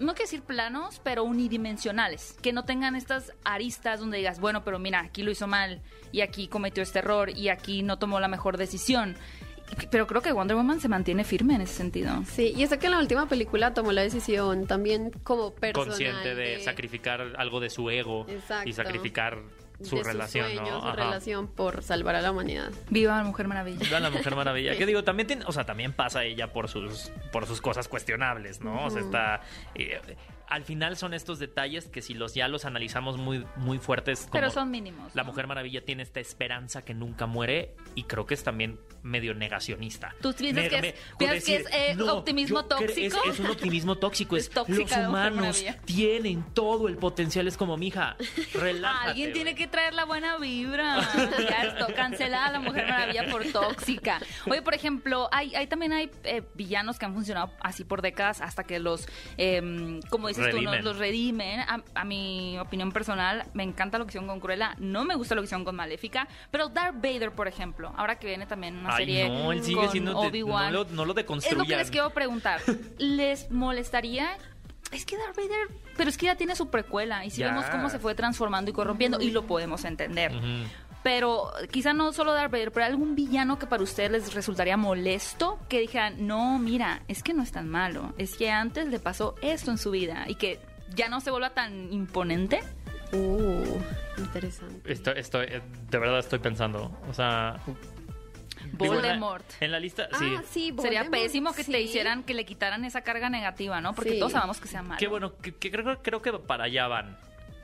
no 0.00 0.14
quiero 0.14 0.24
decir 0.24 0.42
planos, 0.42 1.00
pero 1.04 1.24
unidimensionales, 1.24 2.36
que 2.42 2.52
no 2.52 2.64
tengan 2.64 2.96
estas 2.96 3.32
aristas 3.44 4.00
donde 4.00 4.18
digas, 4.18 4.40
bueno, 4.40 4.64
pero 4.64 4.78
mira, 4.78 5.00
aquí 5.00 5.22
lo 5.22 5.30
hizo 5.30 5.46
mal 5.46 5.82
y 6.10 6.22
aquí 6.22 6.48
cometió 6.48 6.82
este 6.82 6.98
error 7.00 7.30
y 7.30 7.48
aquí 7.48 7.82
no 7.82 7.98
tomó 7.98 8.18
la 8.18 8.28
mejor 8.28 8.56
decisión. 8.56 9.16
Pero 9.90 10.06
creo 10.08 10.20
que 10.20 10.32
Wonder 10.32 10.56
Woman 10.56 10.80
se 10.80 10.88
mantiene 10.88 11.22
firme 11.22 11.54
en 11.54 11.60
ese 11.60 11.74
sentido. 11.74 12.24
Sí, 12.26 12.52
y 12.56 12.64
eso 12.64 12.78
que 12.78 12.86
en 12.86 12.92
la 12.92 12.98
última 12.98 13.26
película 13.26 13.72
tomó 13.72 13.92
la 13.92 14.02
decisión 14.02 14.66
también 14.66 15.12
como 15.22 15.54
personal 15.54 15.88
Consciente 15.90 16.34
de 16.34 16.60
sacrificar 16.60 17.34
algo 17.36 17.60
de 17.60 17.70
su 17.70 17.88
ego 17.88 18.26
Exacto. 18.28 18.68
y 18.68 18.72
sacrificar 18.72 19.38
su 19.82 19.96
de 19.96 20.02
relación, 20.04 20.46
sueño, 20.46 20.62
¿no? 20.70 20.80
su 20.80 20.86
Ajá. 20.86 20.96
relación 20.96 21.46
por 21.48 21.82
salvar 21.82 22.14
a 22.16 22.20
la 22.20 22.30
humanidad. 22.32 22.70
Viva 22.90 23.16
la 23.16 23.24
Mujer 23.24 23.48
Maravilla. 23.48 23.88
Da 23.90 24.00
la 24.00 24.10
Mujer 24.10 24.34
Maravilla. 24.36 24.76
Que 24.76 24.86
digo, 24.86 25.04
también 25.04 25.26
tiene, 25.26 25.44
o 25.46 25.52
sea, 25.52 25.64
también 25.64 25.92
pasa 25.92 26.24
ella 26.24 26.52
por 26.52 26.68
sus, 26.68 27.10
por 27.32 27.46
sus 27.46 27.60
cosas 27.60 27.88
cuestionables, 27.88 28.60
¿no? 28.60 28.84
O 28.86 28.90
sea, 28.90 29.00
está. 29.02 29.40
eh, 29.74 30.00
al 30.50 30.64
final 30.64 30.96
son 30.96 31.14
estos 31.14 31.38
detalles 31.38 31.86
que 31.88 32.02
si 32.02 32.12
los 32.14 32.34
ya 32.34 32.48
los 32.48 32.64
analizamos 32.64 33.16
muy, 33.16 33.46
muy 33.56 33.78
fuertes. 33.78 34.20
como 34.22 34.32
Pero 34.32 34.50
son 34.50 34.70
mínimos. 34.70 35.14
La 35.14 35.22
¿no? 35.22 35.28
Mujer 35.30 35.46
Maravilla 35.46 35.84
tiene 35.84 36.02
esta 36.02 36.20
esperanza 36.20 36.82
que 36.84 36.92
nunca 36.92 37.26
muere 37.26 37.74
y 37.94 38.02
creo 38.04 38.26
que 38.26 38.34
es 38.34 38.42
también 38.44 38.78
medio 39.02 39.32
negacionista. 39.34 40.14
¿Tú 40.20 40.34
piensas 40.34 40.68
que 40.68 40.88
es- 40.88 40.94
piensas 41.18 41.44
que 41.44 41.56
es, 41.56 41.66
eh, 41.72 42.02
optimismo 42.02 42.60
cre- 42.68 42.84
es- 42.84 43.08
tóxico? 43.08 43.30
Es, 43.30 43.38
un 43.40 43.46
optimismo 43.46 43.96
tóxico. 43.96 44.36
Es, 44.36 44.44
Es 44.44 44.50
tóxica 44.54 44.98
los 45.00 45.08
humanos 45.08 45.64
tienen 45.86 46.44
todo 46.52 46.88
el 46.88 46.96
potencial. 46.96 47.46
Es 47.48 47.56
como, 47.56 47.76
mija, 47.76 48.16
relájate. 48.54 49.08
Alguien 49.10 49.32
tiene 49.32 49.52
güey". 49.52 49.62
que 49.64 49.66
traer 49.68 49.94
la 49.94 50.04
buena 50.04 50.36
vibra. 50.38 51.00
Ya 51.50 51.62
esto, 51.62 51.86
cancelada 51.94 52.52
la 52.52 52.60
Mujer 52.60 52.86
Maravilla 52.86 53.30
por 53.30 53.44
tóxica. 53.44 54.20
Oye, 54.46 54.62
por 54.62 54.74
ejemplo, 54.74 55.28
hay, 55.32 55.54
hay 55.54 55.66
también 55.66 55.92
hay 55.92 56.10
eh, 56.24 56.42
villanos 56.54 56.98
que 56.98 57.06
han 57.06 57.14
funcionado 57.14 57.52
así 57.60 57.84
por 57.84 58.02
décadas 58.02 58.40
hasta 58.40 58.64
que 58.64 58.78
los, 58.78 59.06
eh, 59.38 60.00
como 60.10 60.28
dices 60.40 60.50
tú, 60.54 60.56
Redimen. 60.58 60.80
¿no? 60.84 60.90
los 60.90 60.98
redimen. 60.98 61.60
A, 61.60 61.82
a 61.94 62.04
mi 62.04 62.58
opinión 62.58 62.92
personal, 62.92 63.44
me 63.54 63.62
encanta 63.62 63.98
lo 63.98 64.04
que 64.06 64.10
hicieron 64.10 64.28
con 64.28 64.40
Cruella, 64.40 64.74
no 64.78 65.04
me 65.04 65.14
gusta 65.14 65.34
lo 65.34 65.40
que 65.42 65.46
hicieron 65.46 65.64
con 65.64 65.76
Maléfica, 65.76 66.26
pero 66.50 66.68
Darth 66.68 66.96
Vader, 66.96 67.32
por 67.32 67.48
ejemplo, 67.48 67.92
ahora 67.96 68.18
que 68.18 68.26
viene 68.26 68.46
también 68.46 68.76
una 68.76 68.90
Ay, 68.94 68.96
serie 69.04 69.28
no, 69.28 69.52
él 69.52 69.62
sigue 69.62 69.86
con 69.86 70.08
Obi-Wan. 70.08 70.72
no, 70.72 70.84
lo, 70.84 70.90
no 70.90 71.04
lo 71.04 71.14
Es 71.18 71.52
lo 71.56 71.64
que 71.64 71.76
les 71.76 71.90
quiero 71.90 72.10
preguntar. 72.10 72.60
¿Les 72.98 73.50
molestaría? 73.50 74.36
Es 74.92 75.04
que 75.04 75.16
Darth 75.16 75.36
Vader, 75.36 75.68
pero 75.96 76.10
es 76.10 76.18
que 76.18 76.26
ya 76.26 76.34
tiene 76.34 76.56
su 76.56 76.68
precuela 76.68 77.24
y 77.24 77.30
si 77.30 77.40
Ya. 77.40 77.48
vemos 77.48 77.64
cómo 77.66 77.88
se 77.90 77.98
fue 78.00 78.14
transformando 78.14 78.70
y 78.70 78.74
corrompiendo 78.74 79.20
y 79.20 79.30
lo 79.30 79.46
podemos 79.46 79.84
entender. 79.84 80.34
Ujú. 80.34 80.66
Pero 81.02 81.50
quizá 81.70 81.92
no 81.94 82.12
solo 82.12 82.34
Darth 82.34 82.52
Vader, 82.52 82.72
pero 82.72 82.84
algún 82.86 83.14
villano 83.16 83.58
que 83.58 83.66
para 83.66 83.82
ustedes 83.82 84.10
les 84.10 84.34
resultaría 84.34 84.76
molesto, 84.76 85.58
que 85.68 85.80
dijeran, 85.80 86.26
no, 86.26 86.58
mira, 86.58 87.02
es 87.08 87.22
que 87.22 87.32
no 87.32 87.42
es 87.42 87.52
tan 87.52 87.68
malo, 87.68 88.12
es 88.18 88.34
que 88.36 88.50
antes 88.50 88.86
le 88.88 88.98
pasó 88.98 89.34
esto 89.40 89.70
en 89.70 89.78
su 89.78 89.90
vida 89.90 90.24
y 90.28 90.34
que 90.34 90.60
ya 90.94 91.08
no 91.08 91.20
se 91.20 91.30
vuelva 91.30 91.50
tan 91.50 91.90
imponente. 91.92 92.60
Uh, 93.12 93.78
interesante. 94.18 94.92
Estoy, 94.92 95.14
estoy, 95.16 95.46
eh, 95.48 95.62
de 95.90 95.98
verdad 95.98 96.18
estoy 96.18 96.38
pensando. 96.38 96.96
O 97.08 97.14
sea. 97.14 97.60
digo, 98.72 98.94
en 98.94 99.02
la- 99.02 99.08
Voldemort. 99.08 99.44
En 99.60 99.72
la, 99.72 99.80
lista, 99.80 100.06
sí. 100.18 100.34
Ah, 100.36 100.42
sí, 100.50 100.74
Sería 100.82 101.04
pésimo 101.10 101.52
que 101.54 101.64
te 101.64 101.80
hicieran, 101.80 102.22
que 102.24 102.34
le 102.34 102.44
quitaran 102.44 102.84
esa 102.84 103.00
carga 103.00 103.30
negativa, 103.30 103.80
¿no? 103.80 103.94
Porque 103.94 104.10
Sí. 104.12 104.18
todos 104.18 104.32
sabemos 104.32 104.60
que 104.60 104.68
sea 104.68 104.82
malo. 104.82 104.98
Qué 104.98 105.08
bueno, 105.08 105.34
que, 105.38 105.54
que 105.54 105.70
creo, 105.70 106.02
creo 106.02 106.20
que 106.22 106.32
para 106.34 106.64
allá 106.64 106.86
van. 106.88 107.16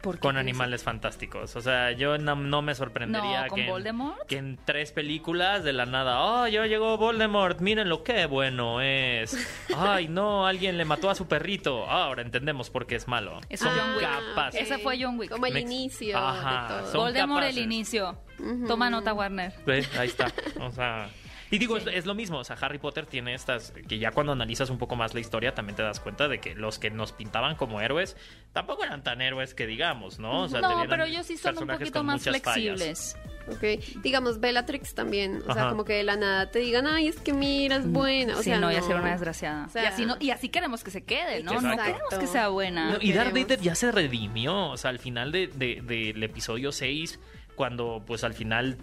¿Por 0.07 0.15
qué 0.15 0.21
Con 0.21 0.37
animales 0.37 0.85
fantásticos. 0.85 1.57
O 1.57 1.61
sea, 1.61 1.91
yo 1.91 2.17
no, 2.17 2.37
no 2.37 2.63
me 2.63 2.77
sorprendería 2.77 3.43
No, 3.43 3.49
¿con 3.49 3.57
que, 3.57 3.65
en, 3.65 3.71
Voldemort? 3.71 4.27
que 4.29 4.37
en 4.37 4.57
tres 4.65 4.93
películas 4.93 5.65
de 5.65 5.73
la 5.73 5.85
nada, 5.85 6.21
oh, 6.23 6.47
ya 6.47 6.65
llegó 6.67 6.97
Voldemort, 6.97 7.59
mírenlo, 7.61 8.05
qué 8.05 8.27
bueno 8.27 8.81
es. 8.81 9.37
Ay, 9.77 10.07
no, 10.07 10.47
alguien 10.47 10.79
le 10.79 10.85
mató 10.85 11.11
a 11.11 11.17
su 11.17 11.27
perrito. 11.27 11.87
Ah, 11.89 12.05
ahora 12.05 12.23
entendemos 12.23 12.71
por 12.71 12.87
qué 12.87 12.95
es 12.95 13.09
malo. 13.09 13.41
Eso 13.49 13.65
Son 13.65 13.75
es 13.77 13.81
John 13.83 13.95
Wick. 13.97 14.03
capaces. 14.35 14.61
Ese 14.63 14.79
fue 14.79 14.97
John 15.03 15.19
Wick. 15.19 15.31
Como 15.33 15.47
el 15.47 15.55
Me- 15.55 15.61
inicio 15.63 16.17
Ajá, 16.17 16.63
de 16.77 16.81
todo. 16.83 16.93
son 16.93 17.01
Voldemort 17.01 17.45
el 17.45 17.59
inicio. 17.59 18.17
Toma 18.69 18.89
nota, 18.91 19.13
Warner. 19.13 19.53
¿Ves? 19.67 19.89
Ahí 19.99 20.07
está. 20.09 20.33
O 20.61 20.71
sea. 20.71 21.09
Y 21.51 21.59
digo, 21.59 21.77
es, 21.77 21.87
es 21.87 22.07
lo 22.07 22.15
mismo. 22.15 22.39
O 22.39 22.45
sea, 22.45 22.57
Harry 22.61 22.79
Potter 22.79 23.07
tiene 23.07 23.35
estas. 23.35 23.73
Que 23.89 23.99
ya 23.99 24.11
cuando 24.11 24.33
analizas 24.33 24.71
un 24.71 24.79
poco 24.79 24.97
más 24.97 25.15
la 25.15 25.21
historia, 25.21 25.55
también 25.55 25.77
te 25.77 25.83
das 25.83 26.01
cuenta 26.01 26.29
de 26.29 26.41
que 26.41 26.55
los 26.55 26.79
que 26.79 26.91
nos 26.91 27.13
pintaban 27.13 27.57
como 27.57 27.81
héroes 27.81 28.17
tampoco 28.53 28.85
eran 28.85 29.03
tan 29.03 29.21
héroes 29.21 29.55
que 29.55 29.67
digamos, 29.67 30.19
¿no? 30.19 30.43
O 30.43 30.49
sea, 30.49 30.61
no, 30.61 30.85
pero 30.89 31.05
ellos 31.05 31.27
sí 31.27 31.37
son 31.37 31.57
un 31.59 31.69
poquito 31.69 32.03
más 32.03 32.23
fallas. 32.25 32.43
flexibles. 32.43 33.17
Ok, 33.49 33.63
digamos 34.03 34.41
Bellatrix 34.41 34.95
también, 34.97 35.41
o 35.47 35.53
sea, 35.55 35.63
Ajá. 35.63 35.69
como 35.71 35.85
que 35.85 35.93
de 35.93 36.03
la 36.03 36.17
nada 36.17 36.51
te 36.51 36.59
digan, 36.59 36.85
ay, 36.89 37.07
es 37.07 37.21
que 37.21 37.33
mira, 37.33 37.77
es 37.77 37.87
buena, 37.89 38.35
o 38.35 38.39
sí, 38.39 38.45
sea, 38.51 38.59
no, 38.59 38.73
ya 38.73 38.81
no. 38.81 38.87
ser 38.89 38.97
una 38.97 39.13
desgraciada. 39.13 39.67
O 39.67 39.69
sea- 39.69 39.85
y, 39.85 39.87
así 39.87 40.05
no, 40.05 40.17
y 40.19 40.31
así 40.31 40.49
queremos 40.49 40.83
que 40.83 40.91
se 40.91 41.05
quede, 41.05 41.45
¿no? 41.45 41.53
No 41.53 41.59
Exacto. 41.71 41.85
queremos 41.85 42.15
que 42.19 42.27
sea 42.27 42.49
buena. 42.49 42.91
No, 42.95 42.99
y 43.01 43.13
Darth. 43.13 43.33
Vader 43.33 43.61
ya 43.61 43.77
se 43.77 43.93
redimió. 43.93 44.71
O 44.71 44.77
sea, 44.77 44.91
al 44.91 44.99
final 44.99 45.31
de- 45.31 45.47
de- 45.47 45.81
del 45.81 46.21
episodio 46.25 46.73
6, 46.73 47.21
cuando 47.55 48.03
pues 48.05 48.25
al 48.25 48.35
final 48.35 48.79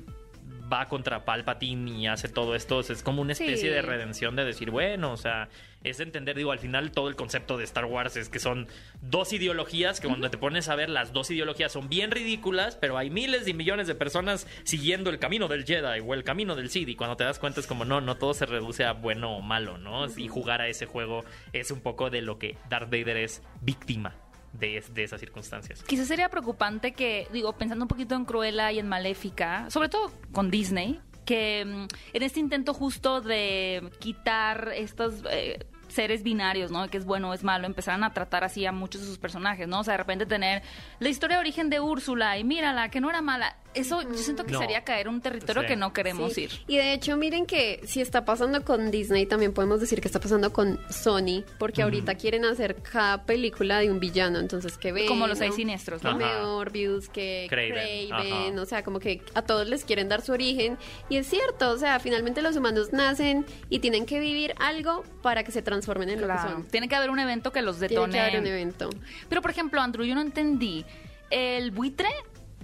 va 0.72 0.88
contra 0.88 1.25
Palpatine 1.25 1.91
y 1.91 2.08
hace 2.08 2.29
todo 2.29 2.55
esto, 2.55 2.77
o 2.77 2.84
sea, 2.84 2.96
es 2.96 3.03
como 3.03 3.22
una 3.22 3.34
especie 3.34 3.58
Sí. 3.58 3.67
de 3.67 3.82
redención 3.82 4.36
de 4.36 4.46
decir, 4.46 4.72
bueno, 4.72 5.12
o 5.12 5.17
sea, 5.17 5.50
es 5.84 6.00
entender, 6.00 6.36
digo, 6.38 6.51
al 6.51 6.60
final 6.60 6.91
todo 6.91 7.10
el 7.10 7.15
concepto 7.15 7.58
de 7.58 7.63
Star 7.65 7.86
Wars 7.86 8.15
es 8.15 8.29
que 8.29 8.39
son 8.39 8.67
dos 9.01 9.34
ideologías 9.34 10.00
que 10.00 10.08
cuando 10.08 10.29
te 10.29 10.38
pones 10.38 10.70
a 10.70 10.75
ver 10.75 10.89
las 10.89 11.12
dos 11.13 11.29
ideologías 11.32 11.72
son 11.72 11.89
bien 11.89 12.12
ridículas, 12.12 12.77
pero 12.77 12.98
hay 12.98 13.10
miles 13.10 13.48
y 13.48 13.53
millones 13.53 13.88
de 13.88 13.96
personas 13.96 14.48
siguiendo 14.63 15.10
el 15.10 15.20
camino 15.20 15.48
del 15.48 15.65
Jedi 15.65 16.00
o 16.05 16.13
el 16.13 16.24
camino 16.24 16.55
del 16.55 16.70
Sith 16.70 16.88
y 16.89 16.96
cuando 16.96 17.17
te 17.17 17.24
das 17.25 17.39
cuenta 17.39 17.60
es 17.60 17.67
como, 17.67 17.84
no, 17.86 18.00
no 18.01 18.15
todo 18.15 18.34
se 18.34 18.46
reduce 18.46 18.86
a 18.86 18.93
bueno 18.93 19.36
o 19.38 19.41
malo, 19.41 19.77
¿no? 19.77 20.05
Y 20.17 20.27
jugar 20.29 20.62
a 20.62 20.67
ese 20.67 20.86
juego 20.86 21.25
es 21.51 21.72
un 21.72 21.82
poco 21.82 22.10
de 22.10 22.22
lo 22.22 22.39
que 22.39 22.58
Darth 22.70 22.89
Vader 22.89 23.17
es 23.17 23.41
víctima 23.62 24.15
de, 24.54 24.78
es- 24.78 24.94
de 24.94 25.04
esas 25.04 25.20
circunstancias. 25.20 25.84
Quizás 25.84 26.08
sería 26.08 26.30
preocupante 26.30 26.94
que, 26.94 27.28
digo, 27.34 27.54
pensando 27.54 27.84
un 27.86 27.90
poquito 27.90 28.16
en 28.16 28.26
Cruella 28.26 28.72
y 28.72 28.80
en 28.80 28.88
Maléfica, 28.88 29.70
sobre 29.70 29.90
todo 29.90 30.12
con 30.32 30.50
Disney, 30.52 31.00
que 31.26 31.63
mm, 31.66 31.88
en 32.16 32.24
este 32.24 32.39
intento 32.39 32.74
justo 32.74 33.22
de 33.22 33.89
quitar 34.00 34.72
estos 34.76 35.24
eh, 35.30 35.66
seres 35.88 36.24
binarios, 36.24 36.72
¿no? 36.72 36.88
Que 36.89 36.98
es 36.98 37.06
bueno 37.06 37.30
o 37.30 37.34
es 37.34 37.44
malo, 37.44 37.66
empezaran 37.68 38.04
a 38.04 38.13
tratar 38.13 38.44
así 38.44 38.66
a 38.66 38.72
muchos 38.72 39.02
de 39.02 39.08
sus 39.08 39.18
personajes, 39.20 39.68
¿no? 39.68 39.80
O 39.80 39.84
sea, 39.84 39.94
de 39.94 39.98
repente 40.00 40.26
tener 40.26 40.63
la 41.00 41.10
historia 41.10 41.38
de 41.38 41.42
origen 41.42 41.70
de 41.70 41.80
Úrsula 41.80 42.38
y 42.38 42.44
mírala, 42.44 42.89
que 42.89 43.00
no 43.00 43.10
era 43.10 43.22
mala. 43.22 43.56
Eso 43.74 44.02
yo 44.02 44.14
siento 44.18 44.46
que 44.46 44.52
No. 44.54 44.60
sería 44.60 44.84
caer 44.84 45.08
un 45.08 45.22
territorio 45.22 45.62
Sí. 45.64 45.68
que 45.68 45.76
no 45.76 45.94
queremos 45.94 46.34
Sí. 46.34 46.44
ir. 46.44 46.52
Y 46.68 46.78
de 46.78 46.94
hecho, 46.94 47.18
miren 47.18 47.46
que 47.46 47.82
si 47.86 48.02
está 48.02 48.26
pasando 48.26 48.64
con 48.64 48.92
Disney, 48.92 49.26
también 49.26 49.54
podemos 49.54 49.80
decir 49.80 50.00
que 50.02 50.08
está 50.08 50.20
pasando 50.20 50.54
con 50.54 50.80
Sony, 50.90 51.44
porque 51.58 51.82
ahorita 51.82 52.16
quieren 52.16 52.46
hacer 52.46 52.76
cada 52.76 53.24
película 53.26 53.80
de 53.80 53.90
un 53.92 54.00
villano, 54.00 54.40
entonces 54.40 54.78
que 54.78 54.92
ven. 54.92 55.08
Como 55.08 55.28
los 55.28 55.38
seis 55.38 55.56
siniestros, 55.56 56.04
¿no? 56.04 56.18
Morbius, 56.18 57.10
que 57.10 57.48
Craven, 57.50 58.58
o 58.60 58.66
sea, 58.66 58.84
como 58.84 59.00
que 59.00 59.22
a 59.34 59.42
todos 59.42 59.68
les 59.68 59.84
quieren 59.86 60.10
dar 60.10 60.22
su 60.22 60.32
origen. 60.32 60.78
Y 61.10 61.18
es 61.18 61.28
cierto, 61.28 61.72
o 61.72 61.78
sea, 61.78 62.00
finalmente 62.00 62.42
los 62.42 62.56
humanos 62.56 62.94
nacen 62.94 63.46
y 63.70 63.80
tienen 63.80 64.06
que 64.06 64.20
vivir 64.20 64.54
algo 64.60 65.04
para 65.22 65.44
que 65.44 65.52
se 65.52 65.62
transformen 65.62 66.10
en 66.10 66.22
lo 66.22 66.28
que 66.28 66.38
son. 66.40 66.64
Tiene 66.66 66.88
que 66.88 66.96
haber 66.96 67.10
un 67.10 67.20
evento 67.20 67.52
que 67.52 67.62
los 67.62 67.78
Tiene 67.80 67.90
detone. 67.96 68.14
que 68.14 68.20
haber 68.20 68.40
un 68.40 68.48
evento. 68.48 68.90
Pero, 69.30 69.42
por 69.42 69.52
ejemplo, 69.52 69.82
Andrew, 69.82 70.06
yo 70.06 70.16
no 70.16 70.22
entendí. 70.22 70.86
¿El 71.30 71.72
buitre 71.72 72.10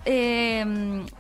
eh, 0.05 0.65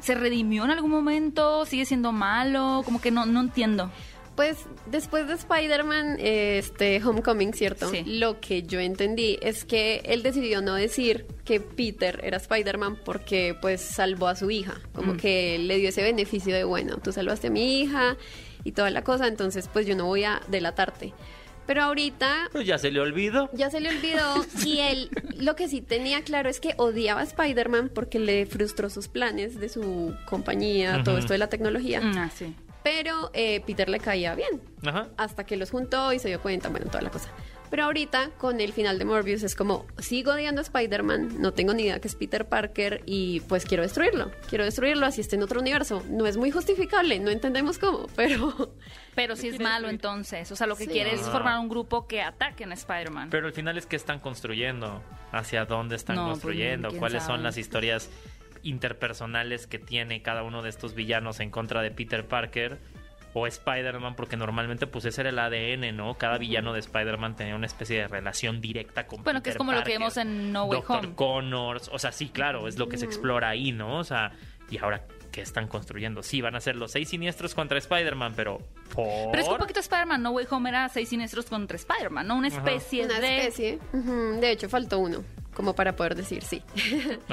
se 0.01 0.15
redimió 0.15 0.65
en 0.65 0.71
algún 0.71 0.91
momento? 0.91 1.65
¿Sigue 1.65 1.85
siendo 1.85 2.11
malo? 2.11 2.81
Como 2.85 2.99
que 3.01 3.11
no, 3.11 3.25
no 3.25 3.41
entiendo. 3.41 3.91
Pues 4.35 4.57
después 4.85 5.27
de 5.27 5.33
Spider-Man, 5.33 6.15
este 6.19 7.03
Homecoming, 7.03 7.53
¿cierto? 7.53 7.89
Sí. 7.89 8.03
Lo 8.05 8.39
que 8.39 8.63
yo 8.63 8.79
entendí 8.79 9.37
es 9.41 9.65
que 9.65 10.01
él 10.05 10.23
decidió 10.23 10.61
no 10.61 10.75
decir 10.75 11.25
que 11.43 11.59
Peter 11.59 12.21
era 12.23 12.37
Spider-Man 12.37 12.99
porque 13.03 13.53
pues 13.59 13.81
salvó 13.81 14.29
a 14.29 14.35
su 14.37 14.49
hija, 14.49 14.79
como 14.93 15.15
Mm. 15.15 15.17
que 15.17 15.59
le 15.59 15.77
dio 15.77 15.89
ese 15.89 16.03
beneficio 16.03 16.55
de, 16.55 16.63
bueno, 16.63 16.99
tú 17.03 17.11
salvaste 17.11 17.47
a 17.47 17.49
mi 17.49 17.81
hija 17.81 18.15
y 18.63 18.71
toda 18.71 18.89
la 18.91 19.03
cosa, 19.03 19.27
entonces 19.27 19.67
pues 19.71 19.85
yo 19.85 19.97
no 19.97 20.05
voy 20.05 20.23
a 20.23 20.39
delatarte. 20.47 21.13
Pero 21.69 21.83
ahorita 21.83 22.49
Pues 22.51 22.65
ya 22.65 22.79
se 22.79 22.89
le 22.89 22.99
olvidó. 22.99 23.47
ya 23.53 23.69
se 23.69 23.79
le 23.79 23.89
olvidó 23.89 24.43
y 24.65 24.79
él 24.79 25.11
lo 25.37 25.55
que 25.55 25.67
sí 25.67 25.81
tenía 25.81 26.23
claro 26.23 26.49
es 26.49 26.59
que 26.59 26.73
odiaba 26.77 27.21
a 27.21 27.23
Spider-Man 27.25 27.91
porque 27.93 28.17
le 28.17 28.47
frustró 28.47 28.89
sus 28.89 29.07
planes 29.07 29.59
de 29.59 29.69
su 29.69 30.15
compañía, 30.25 31.03
todo 31.03 31.19
esto 31.19 31.33
de 31.33 31.37
la 31.37 31.47
tecnología, 31.47 32.01
Ah, 32.03 32.31
sí. 32.35 32.55
pero 32.83 33.29
eh, 33.35 33.61
Peter 33.67 33.87
le 33.87 33.99
caía 33.99 34.33
bien 34.33 34.59
Ajá. 34.83 35.09
hasta 35.15 35.43
que 35.45 35.57
los 35.57 35.69
juntó 35.69 36.11
y 36.11 36.17
se 36.17 36.29
dio 36.29 36.41
cuenta, 36.41 36.69
bueno, 36.69 36.87
toda 36.87 37.03
la 37.03 37.11
cosa. 37.11 37.29
Pero 37.69 37.83
ahorita, 37.83 38.31
con 38.37 38.59
el 38.61 38.73
final 38.73 38.97
de 38.99 39.05
Morbius, 39.05 39.43
es 39.43 39.55
como, 39.55 39.85
sigo 39.99 40.31
odiando 40.33 40.61
a 40.61 40.63
Spider-Man, 40.63 41.41
no 41.41 41.53
tengo 41.53 41.73
ni 41.73 41.83
idea 41.83 41.99
que 41.99 42.07
es 42.07 42.15
Peter 42.15 42.45
Parker 42.47 43.01
y 43.05 43.41
pues 43.41 43.65
quiero 43.65 43.83
destruirlo. 43.83 44.31
Quiero 44.49 44.63
destruirlo 44.65 45.05
así 45.05 45.21
esté 45.21 45.35
en 45.35 45.43
otro 45.43 45.59
universo. 45.61 46.03
No 46.09 46.25
es 46.27 46.37
muy 46.37 46.51
justificable, 46.51 47.19
no 47.19 47.29
entendemos 47.29 47.77
cómo, 47.77 48.07
pero... 48.15 48.73
Pero 49.15 49.35
si 49.35 49.49
es 49.49 49.59
malo 49.59 49.89
entonces. 49.89 50.49
O 50.51 50.55
sea, 50.55 50.65
lo 50.65 50.75
que 50.77 50.85
Sí. 50.85 50.91
quiere 50.91 51.13
es 51.13 51.21
Ah. 51.27 51.31
formar 51.31 51.59
un 51.59 51.67
grupo 51.67 52.07
que 52.07 52.21
ataquen 52.21 52.71
a 52.71 52.73
Spider-Man. 52.75 53.29
Pero 53.29 53.47
al 53.47 53.53
final 53.53 53.77
es 53.77 53.85
que 53.85 53.95
están 53.97 54.19
construyendo, 54.19 55.03
hacia 55.31 55.65
dónde 55.65 55.95
están 55.97 56.15
No, 56.15 56.23
pues, 56.27 56.33
construyendo, 56.39 56.89
cuáles 56.97 57.23
son 57.23 57.43
las 57.43 57.57
historias 57.57 58.09
interpersonales 58.63 59.67
que 59.67 59.79
tiene 59.79 60.21
cada 60.21 60.43
uno 60.43 60.61
de 60.61 60.69
estos 60.69 60.93
villanos 60.95 61.39
en 61.39 61.49
contra 61.49 61.81
de 61.81 61.91
Peter 61.91 62.25
Parker 62.25 62.77
o 63.33 63.45
Spider-Man, 63.47 64.15
porque 64.15 64.37
normalmente 64.37 64.87
pues 64.87 65.05
ese 65.05 65.21
era 65.21 65.29
el 65.29 65.39
ADN, 65.39 65.95
¿no? 65.95 66.15
Cada 66.15 66.37
villano 66.37 66.73
de 66.73 66.79
Spider-Man 66.79 67.35
tenía 67.35 67.55
una 67.55 67.67
especie 67.67 67.99
de 67.99 68.07
relación 68.07 68.61
directa 68.61 69.05
con 69.07 69.23
Bueno, 69.23 69.43
que 69.43 69.51
es 69.51 69.55
como 69.55 69.71
lo 69.71 69.83
que 69.83 69.91
vemos 69.91 70.17
en 70.17 70.51
No 70.51 70.65
Way 70.65 70.79
Doctor 70.79 71.05
Home. 71.05 71.15
Connors, 71.15 71.89
o 71.93 71.99
sea, 71.99 72.11
sí, 72.11 72.29
claro, 72.29 72.67
es 72.67 72.77
lo 72.77 72.89
que 72.89 72.97
se 72.97 73.05
explora 73.05 73.49
ahí, 73.49 73.71
¿no? 73.71 73.97
O 73.99 74.03
sea, 74.03 74.31
y 74.69 74.77
ahora 74.77 75.03
¿qué 75.31 75.41
están 75.41 75.67
construyendo? 75.67 76.23
Sí, 76.23 76.41
van 76.41 76.55
a 76.55 76.59
ser 76.59 76.75
los 76.75 76.91
seis 76.91 77.09
siniestros 77.09 77.53
contra 77.53 77.77
Spider-Man, 77.77 78.33
pero 78.35 78.59
¿por? 78.93 79.29
Pero 79.31 79.41
es 79.41 79.45
que 79.47 79.53
un 79.53 79.59
poquito 79.59 79.79
Spider-Man, 79.79 80.23
No 80.23 80.31
Way 80.31 80.47
Home 80.49 80.69
era 80.69 80.89
seis 80.89 81.09
siniestros 81.09 81.45
contra 81.45 81.75
Spider-Man, 81.75 82.25
¿no? 82.27 82.35
Una 82.35 82.47
especie 82.47 83.05
Una 83.05 83.19
de... 83.19 83.37
especie. 83.37 83.79
Ujú, 83.93 84.39
De 84.39 84.51
hecho, 84.51 84.67
faltó 84.69 84.97
uno. 84.99 85.23
Como 85.59 85.75
para 85.75 85.93
poder 85.93 86.15
decir 86.15 86.41
sí. 86.41 86.63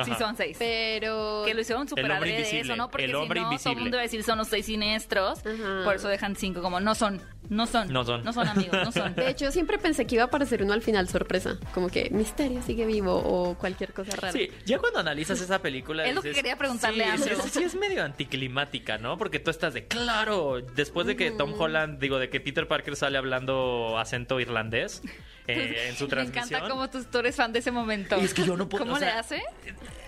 Sí, 0.04 0.12
son 0.18 0.36
seis. 0.36 0.56
Pero 0.58 1.44
Que 1.46 1.54
lo 1.54 1.60
hicieron 1.60 1.86
adrede 2.16 2.38
invisible, 2.38 2.72
eso, 2.72 2.76
¿no? 2.76 2.90
Porque 2.90 3.04
el 3.04 3.12
si 3.12 3.16
no, 3.16 3.56
todo 3.56 3.72
el 3.74 3.78
mundo 3.78 3.96
va 3.98 4.00
a 4.00 4.02
decir 4.02 4.24
son 4.24 4.38
los 4.38 4.48
seis 4.48 4.66
siniestros. 4.66 5.46
Ajá. 5.46 5.84
Por 5.84 5.94
eso 5.94 6.08
dejan 6.08 6.34
cinco 6.34 6.60
como 6.60 6.80
no 6.80 6.96
son, 6.96 7.22
no 7.48 7.66
son. 7.66 7.92
No 7.92 8.04
son. 8.04 8.24
No 8.24 8.32
son 8.32 8.46
amigos, 8.48 8.76
no 8.85 8.92
son. 8.92 9.14
de 9.16 9.28
hecho 9.30 9.50
siempre 9.52 9.78
pensé 9.78 10.06
que 10.06 10.16
iba 10.16 10.24
a 10.24 10.26
aparecer 10.26 10.62
uno 10.62 10.72
al 10.72 10.82
final 10.82 11.09
sorpresa, 11.09 11.59
como 11.74 11.88
que 11.88 12.11
Misterio 12.11 12.62
sigue 12.62 12.87
vivo 12.87 13.14
o 13.16 13.56
cualquier 13.56 13.92
cosa 13.92 14.16
rara. 14.16 14.32
Sí, 14.32 14.50
ya 14.64 14.78
cuando 14.78 14.98
analizas 15.00 15.40
esa 15.40 15.61
película. 15.61 16.04
Es 16.06 16.14
lo 16.14 16.22
que 16.22 16.32
quería 16.32 16.56
preguntarle 16.56 17.04
sí, 17.04 17.11
a 17.11 17.14
Andrew. 17.14 17.38
Sí, 17.42 17.50
sí 17.52 17.62
es 17.62 17.74
medio 17.74 18.04
anticlimática, 18.04 18.98
¿no? 18.98 19.16
Porque 19.18 19.38
tú 19.38 19.50
estás 19.50 19.74
de 19.74 19.87
claro. 19.87 20.61
Después 20.74 21.06
de 21.06 21.16
que 21.16 21.30
Tom 21.30 21.54
Holland, 21.59 21.98
digo, 21.98 22.18
de 22.18 22.28
que 22.28 22.40
Peter 22.40 22.66
Parker 22.68 22.96
sale 22.96 23.18
hablando 23.18 23.98
acento 23.98 24.40
irlandés 24.40 25.02
eh, 25.46 25.87
en 25.88 25.96
su 25.96 26.04
Me 26.04 26.11
transmisión. 26.11 26.46
encanta 26.46 26.68
cómo 26.68 26.90
tú, 26.90 27.04
tú 27.04 27.18
eres 27.18 27.37
fan 27.37 27.52
de 27.52 27.61
ese 27.61 27.70
momento. 27.70 28.20
Y 28.20 28.24
es 28.24 28.35
que 28.35 28.44
yo 28.44 28.56
no 28.56 28.68
puedo- 28.68 28.85
¿Cómo 28.85 28.96
o 28.96 28.98
sea, 28.98 29.14
le 29.14 29.18
hace? 29.20 29.42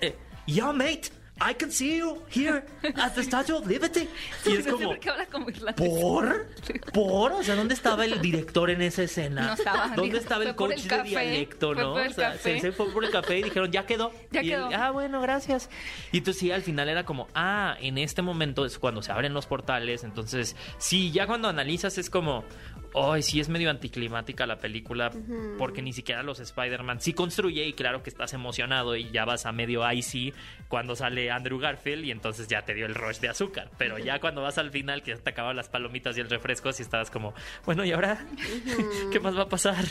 eh, 0.01 0.17
yeah, 0.47 0.73
mate, 0.73 1.11
I 1.41 1.55
can 1.55 1.71
see 1.71 1.99
you 1.99 2.23
here 2.31 2.65
at 2.97 3.15
the 3.15 3.23
Statue 3.23 3.57
of 3.57 3.67
Liberty. 3.67 4.09
Y 4.45 4.57
es 4.57 4.67
como, 4.67 4.97
por. 5.77 6.47
¿por? 6.93 7.33
O 7.33 7.43
sea, 7.43 7.55
¿dónde 7.55 7.75
estaba 7.75 8.05
el 8.05 8.21
director 8.21 8.71
en 8.71 8.83
esa 8.83 9.03
escena? 9.05 9.47
No 9.47 9.53
estaba, 9.55 9.89
¿Dónde 9.95 10.19
estaba 10.19 10.45
el 10.45 10.55
coach 10.55 10.83
el 10.83 10.89
de 10.89 11.03
dialecto, 11.03 11.75
no? 11.75 11.95
o 11.95 12.11
sea, 12.11 12.37
se, 12.39 12.61
se 12.61 12.73
fue 12.73 12.91
por 12.93 13.05
el 13.05 13.11
café 13.11 13.39
y 13.39 13.43
dijeron, 13.45 13.71
ya 13.71 13.87
quedó. 13.87 14.13
Ya 14.31 14.43
y 14.43 14.53
él, 14.53 14.69
quedó. 14.69 14.83
ah, 14.83 14.91
bueno, 14.91 15.21
gracias. 15.21 15.71
Y 16.13 16.19
entonces 16.19 16.41
sí, 16.41 16.51
al 16.51 16.63
final 16.63 16.89
era 16.89 17.05
como, 17.05 17.29
ah, 17.35 17.77
en 17.81 17.99
este 17.99 18.21
momento 18.21 18.67
es 18.67 18.79
cuando 18.79 19.03
se 19.03 19.13
abren 19.13 19.33
los 19.33 19.47
portales. 19.47 20.05
Entonces, 20.05 20.57
sí, 20.79 21.13
ya 21.13 21.27
cuando 21.27 21.49
analizas 21.49 21.97
es 21.99 22.11
como, 22.11 22.45
ay, 22.95 23.23
sí 23.23 23.41
es 23.41 23.49
medio 23.49 23.71
anticlimática 23.71 24.47
la 24.47 24.59
película, 24.59 25.11
porque 25.59 25.83
ni 25.83 25.93
siquiera 25.93 26.23
los 26.23 26.41
Spider-Man. 26.41 27.01
Sí 27.01 27.13
construye 27.13 27.67
y 27.67 27.73
claro 27.73 28.03
que 28.03 28.11
estás 28.11 28.33
emocionado 28.35 28.97
y 28.97 29.11
ya 29.11 29.25
vas 29.25 29.47
a 29.47 29.53
medio 29.53 29.91
icy 29.91 30.33
cuando 30.69 30.97
sale 30.97 31.31
Andrew 31.31 31.59
Garfield 31.59 32.05
y 32.05 32.11
entonces 32.11 32.49
ya 32.49 32.63
te 32.63 32.75
dio 32.75 32.87
el 32.87 32.95
rush 32.95 33.19
de 33.19 33.29
azúcar. 33.29 33.71
Pero 33.79 33.99
ya 33.99 34.21
cuando 34.21 34.43
vas 34.43 34.59
al 34.59 34.71
final, 34.71 35.03
que 35.03 35.13
ya 35.13 35.19
te 35.19 35.31
acaban 35.31 35.57
las 35.57 35.69
palomitas 35.69 36.17
y 36.17 36.21
el 36.21 36.31
refresco, 36.31 36.73
sí 36.73 36.83
estabas 36.83 37.11
como, 37.11 37.35
bueno, 37.65 37.85
¿y 37.85 37.93
ahora 37.93 38.27
qué 39.13 39.21
más 39.21 39.37
va 39.37 39.43
a 39.43 39.49
pasar? 39.49 39.85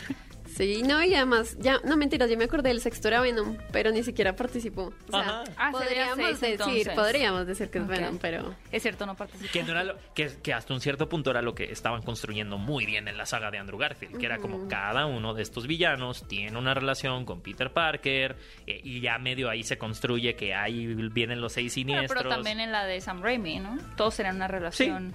Sí, 0.56 0.82
no, 0.82 1.02
y 1.04 1.14
además, 1.14 1.56
ya, 1.60 1.78
no 1.84 1.96
mentiras, 1.96 2.28
yo 2.30 2.36
me 2.36 2.44
acordé 2.44 2.68
del 2.70 2.80
sexto 2.80 3.08
era 3.08 3.20
Venom, 3.20 3.56
pero 3.72 3.90
ni 3.90 4.02
siquiera 4.02 4.34
participó. 4.34 4.92
O 5.08 5.10
sea, 5.10 5.20
Ajá. 5.20 5.44
Ah, 5.56 5.70
podríamos 5.70 6.16
seis, 6.16 6.40
decir, 6.40 6.48
entonces. 6.60 6.88
podríamos 6.94 7.46
decir 7.46 7.70
que 7.70 7.78
es. 7.78 7.86
Venom, 7.86 8.18
pero 8.18 8.54
Es 8.72 8.82
cierto, 8.82 9.06
no 9.06 9.14
participó. 9.16 9.52
Que, 9.52 9.62
no 9.62 9.70
era 9.72 9.84
lo- 9.84 9.96
que, 10.14 10.30
que 10.42 10.52
hasta 10.52 10.74
un 10.74 10.80
cierto 10.80 11.08
punto 11.08 11.30
era 11.30 11.42
lo 11.42 11.54
que 11.54 11.64
estaban 11.64 12.02
construyendo 12.02 12.58
muy 12.58 12.86
bien 12.86 13.08
en 13.08 13.16
la 13.16 13.26
saga 13.26 13.50
de 13.50 13.58
Andrew 13.58 13.78
Garfield, 13.78 14.18
que 14.18 14.26
era 14.26 14.38
como 14.38 14.68
cada 14.68 15.06
uno 15.06 15.34
de 15.34 15.42
estos 15.42 15.66
villanos 15.66 16.26
tiene 16.28 16.56
una 16.58 16.74
relación 16.74 17.24
con 17.24 17.40
Peter 17.40 17.72
Parker 17.72 18.36
eh, 18.66 18.80
y 18.82 19.00
ya 19.00 19.18
medio 19.18 19.48
ahí 19.50 19.62
se 19.62 19.78
construye 19.78 20.34
que 20.34 20.54
ahí 20.54 20.86
vienen 21.12 21.40
los 21.40 21.52
seis 21.52 21.72
siniestros. 21.74 22.22
pero 22.22 22.28
también 22.34 22.60
en 22.60 22.72
la 22.72 22.84
de 22.84 23.00
Sam 23.00 23.22
Raimi, 23.22 23.58
¿no? 23.60 23.78
Todos 23.96 24.16
tenían 24.16 24.36
una 24.36 24.48
relación. 24.48 25.14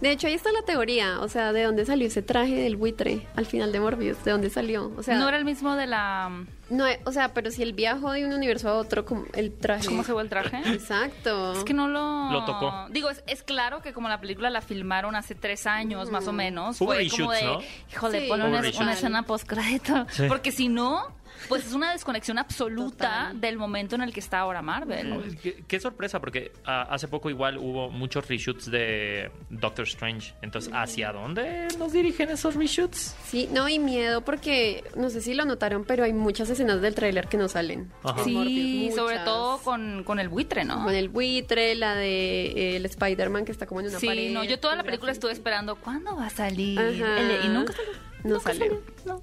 De 0.00 0.10
hecho, 0.10 0.26
ahí 0.26 0.34
está 0.34 0.50
la 0.52 0.62
teoría, 0.62 1.20
o 1.20 1.28
sea, 1.28 1.52
de 1.52 1.62
dónde 1.62 1.84
salió 1.84 2.06
ese 2.06 2.22
traje 2.22 2.54
del 2.54 2.76
buitre 2.76 3.26
al 3.36 3.46
final 3.46 3.72
de 3.72 3.80
Morbius, 3.80 4.24
de 4.24 4.30
dónde 4.30 4.45
salió, 4.50 4.92
o 4.96 5.02
sea, 5.02 5.16
no 5.16 5.28
era 5.28 5.36
el 5.36 5.44
mismo 5.44 5.76
de 5.76 5.86
la... 5.86 6.30
no, 6.70 6.84
o 7.04 7.12
sea, 7.12 7.32
pero 7.34 7.50
si 7.50 7.62
él 7.62 7.72
viajó 7.72 8.12
de 8.12 8.24
un 8.24 8.32
universo 8.32 8.68
a 8.68 8.74
otro, 8.74 9.04
como 9.04 9.24
el 9.34 9.52
traje. 9.52 9.86
¿Cómo 9.86 10.04
se 10.04 10.12
ve 10.12 10.22
el 10.22 10.28
traje? 10.28 10.58
Exacto. 10.66 11.52
Es 11.52 11.64
que 11.64 11.74
no 11.74 11.88
lo... 11.88 12.30
Lo 12.30 12.44
tocó. 12.44 12.86
Digo, 12.90 13.10
es, 13.10 13.22
es 13.26 13.42
claro 13.42 13.82
que 13.82 13.92
como 13.92 14.08
la 14.08 14.20
película 14.20 14.50
la 14.50 14.60
filmaron 14.60 15.16
hace 15.16 15.34
tres 15.34 15.66
años, 15.66 16.10
más 16.10 16.26
o 16.28 16.32
menos, 16.32 16.80
Hubo 16.80 16.92
fue 16.92 17.08
como 17.08 17.32
de... 17.32 17.42
¿no? 17.42 17.60
Híjole, 17.92 18.26
Sí. 18.26 18.80
una, 18.80 18.92
escena 18.92 19.22
post-crédito. 19.22 20.06
Sí. 20.10 20.24
Porque 20.28 20.52
si 20.52 20.68
no, 20.68 21.06
pues 21.48 21.66
es 21.66 21.72
una 21.72 21.92
desconexión 21.92 22.38
absoluta 22.38 23.26
Total. 23.28 23.40
del 23.40 23.56
momento 23.58 23.94
en 23.96 24.02
el 24.02 24.12
que 24.12 24.20
está 24.20 24.40
ahora 24.40 24.62
Marvel. 24.62 25.36
Qué, 25.42 25.62
qué 25.66 25.80
sorpresa, 25.80 26.20
porque 26.20 26.52
ah, 26.64 26.86
hace 26.90 27.08
poco 27.08 27.30
igual 27.30 27.58
hubo 27.58 27.90
muchos 27.90 28.26
reshoots 28.28 28.70
de 28.70 29.30
Doctor 29.50 29.84
Strange. 29.86 30.34
Entonces, 30.42 30.72
¿hacia 30.74 31.12
dónde 31.12 31.68
nos 31.78 31.92
dirigen 31.92 32.30
esos 32.30 32.54
reshoots? 32.54 33.14
Sí, 33.26 33.48
no, 33.52 33.68
y 33.68 33.78
miedo 33.78 34.22
porque, 34.22 34.84
no 34.96 35.10
sé 35.10 35.20
si 35.20 35.34
lo 35.34 35.44
notaron, 35.44 35.84
pero 35.84 36.04
hay 36.04 36.12
muchas 36.12 36.50
escenas 36.50 36.80
del 36.80 36.94
tráiler 36.94 37.28
que 37.28 37.36
no 37.36 37.48
salen. 37.48 37.90
Ajá. 38.02 38.24
Sí, 38.24 38.32
Morbius, 38.32 38.94
sobre 38.94 39.18
todo 39.20 39.58
con, 39.58 40.02
con 40.04 40.18
el 40.18 40.28
buitre, 40.28 40.64
¿no? 40.64 40.84
Con 40.84 40.94
el 40.94 41.08
buitre, 41.08 41.74
la 41.74 41.94
de 41.94 42.46
eh, 42.46 42.76
el 42.76 42.86
Spider-Man 42.86 43.44
que 43.44 43.52
está 43.52 43.66
como 43.66 43.80
en 43.80 43.88
una 43.88 43.98
Sí, 43.98 44.06
pared. 44.06 44.30
no, 44.32 44.44
yo 44.44 44.58
toda 44.58 44.76
la 44.76 44.82
película 44.84 45.12
estuve 45.12 45.32
esperando 45.32 45.76
cuándo 45.76 46.16
va 46.16 46.26
a 46.26 46.30
salir. 46.30 46.78
Ajá. 46.78 47.20
El- 47.20 47.44
y 47.44 47.48
nunca 47.48 47.72
salió. 47.72 47.92
No 48.24 48.34
Nunca 48.36 48.52
salió. 48.54 48.82
no. 49.04 49.20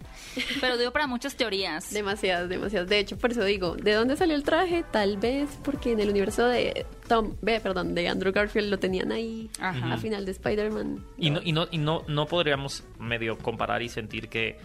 Pero 0.62 0.78
dio 0.78 0.92
para 0.94 1.08
muchas 1.08 1.36
teorías. 1.36 1.90
Demasiadas, 1.94 2.48
demasiadas. 2.48 2.88
De 2.88 3.00
hecho, 3.00 3.18
por 3.18 3.32
eso 3.32 3.44
digo, 3.44 3.76
¿de 3.76 3.94
dónde 3.94 4.16
salió 4.16 4.36
el 4.36 4.44
traje? 4.44 4.84
Tal 4.92 5.18
vez 5.18 5.50
porque 5.64 5.92
en 5.92 6.00
el 6.00 6.10
universo 6.10 6.48
de 6.48 6.86
Tom, 7.08 7.36
ve, 7.42 7.60
perdón, 7.60 7.96
de 7.96 8.08
Andrew 8.08 8.32
Garfield 8.32 8.70
lo 8.70 8.80
tenían 8.80 9.12
ahí 9.12 9.50
Ajá. 9.60 9.94
a 9.94 9.98
final 9.98 10.26
de 10.26 10.32
Spider-Man. 10.32 11.06
Y 11.18 11.32
no, 11.32 11.42
y 11.44 11.52
no, 11.52 11.68
y 11.70 11.78
no, 11.80 12.04
no 12.08 12.26
podríamos 12.28 12.84
medio 13.00 13.38
comparar 13.38 13.82
y 13.82 13.90
sentir 13.90 14.30
que 14.30 14.58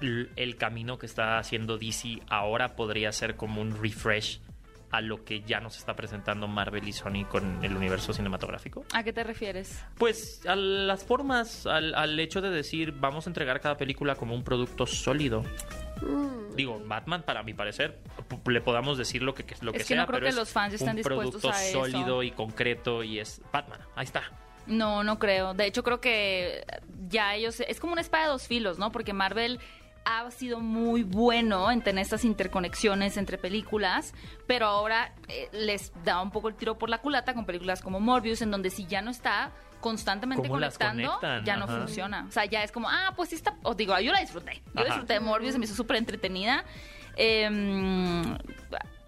l- 0.00 0.28
el 0.36 0.56
camino 0.56 0.98
que 0.98 1.06
está 1.06 1.38
haciendo 1.38 1.76
DC 1.76 2.20
ahora 2.28 2.74
podría 2.76 3.12
ser 3.12 3.36
como 3.36 3.60
un 3.60 3.82
refresh 3.82 4.40
a 4.90 5.00
lo 5.00 5.24
que 5.24 5.42
ya 5.42 5.60
nos 5.60 5.76
está 5.76 5.94
presentando 5.94 6.48
Marvel 6.48 6.86
y 6.88 6.92
Sony 6.92 7.24
con 7.30 7.62
el 7.64 7.76
universo 7.76 8.12
cinematográfico. 8.12 8.84
¿A 8.94 9.02
qué 9.02 9.12
te 9.12 9.22
refieres? 9.24 9.84
Pues 9.98 10.44
a 10.46 10.56
las 10.56 11.04
formas, 11.04 11.66
al, 11.66 11.94
al 11.94 12.18
hecho 12.20 12.40
de 12.40 12.50
decir 12.50 12.92
vamos 12.92 13.26
a 13.26 13.30
entregar 13.30 13.60
cada 13.60 13.76
película 13.76 14.14
como 14.14 14.34
un 14.34 14.42
producto 14.44 14.86
sólido. 14.86 15.44
Mm, 16.02 16.54
Digo, 16.56 16.82
Batman, 16.86 17.22
para 17.22 17.42
mi 17.42 17.54
parecer, 17.54 17.98
le 18.46 18.60
podamos 18.60 18.98
decir 18.98 19.22
lo 19.22 19.34
que, 19.34 19.44
que- 19.44 19.54
lo 19.60 19.70
Es 19.70 19.74
que 19.74 19.78
que 19.78 19.84
sea, 19.84 19.96
no 19.98 20.06
creo 20.06 20.16
pero 20.16 20.24
que 20.26 20.30
es 20.30 20.36
los 20.36 20.48
fans 20.50 20.74
estén 20.74 20.96
un 20.96 21.02
producto 21.02 21.50
a 21.52 21.62
eso. 21.64 21.80
sólido 21.84 22.22
y 22.22 22.30
concreto 22.32 23.02
y 23.04 23.20
es 23.20 23.40
Batman. 23.52 23.80
Ahí 23.94 24.04
está. 24.04 24.22
No, 24.66 25.02
no 25.04 25.18
creo. 25.18 25.54
De 25.54 25.66
hecho, 25.66 25.82
creo 25.82 26.00
que 26.00 26.62
ya 27.08 27.34
ellos. 27.34 27.60
Es 27.60 27.80
como 27.80 27.92
una 27.92 28.02
espada 28.02 28.24
de 28.24 28.30
dos 28.32 28.46
filos, 28.46 28.78
¿no? 28.78 28.92
Porque 28.92 29.12
Marvel 29.14 29.60
ha 30.04 30.30
sido 30.30 30.60
muy 30.60 31.02
bueno 31.02 31.70
en 31.70 31.82
tener 31.82 32.02
estas 32.02 32.24
interconexiones 32.24 33.16
entre 33.16 33.38
películas, 33.38 34.14
pero 34.46 34.66
ahora 34.66 35.12
eh, 35.28 35.48
les 35.52 35.92
da 36.04 36.22
un 36.22 36.30
poco 36.30 36.48
el 36.48 36.54
tiro 36.54 36.78
por 36.78 36.88
la 36.88 36.98
culata 36.98 37.34
con 37.34 37.44
películas 37.44 37.82
como 37.82 38.00
Morbius, 38.00 38.42
en 38.42 38.50
donde 38.50 38.70
si 38.70 38.86
ya 38.86 39.02
no 39.02 39.10
está 39.10 39.52
constantemente 39.80 40.48
¿Cómo 40.48 40.58
las 40.58 40.76
conectando, 40.76 41.20
conectan? 41.20 41.44
ya 41.44 41.56
no 41.56 41.68
funciona. 41.68 42.24
O 42.28 42.32
sea, 42.32 42.44
ya 42.46 42.62
es 42.64 42.72
como, 42.72 42.88
ah, 42.88 43.12
pues 43.14 43.28
sí 43.28 43.36
está. 43.36 43.56
Os 43.62 43.76
digo, 43.76 43.98
yo 44.00 44.12
la 44.12 44.20
disfruté. 44.20 44.62
Yo 44.74 44.80
Ajá. 44.80 44.84
disfruté 44.84 45.14
de 45.14 45.20
Morbius, 45.20 45.52
se 45.52 45.58
me 45.58 45.66
hizo 45.66 45.74
súper 45.74 45.96
entretenida. 45.96 46.64
Em, 47.16 48.36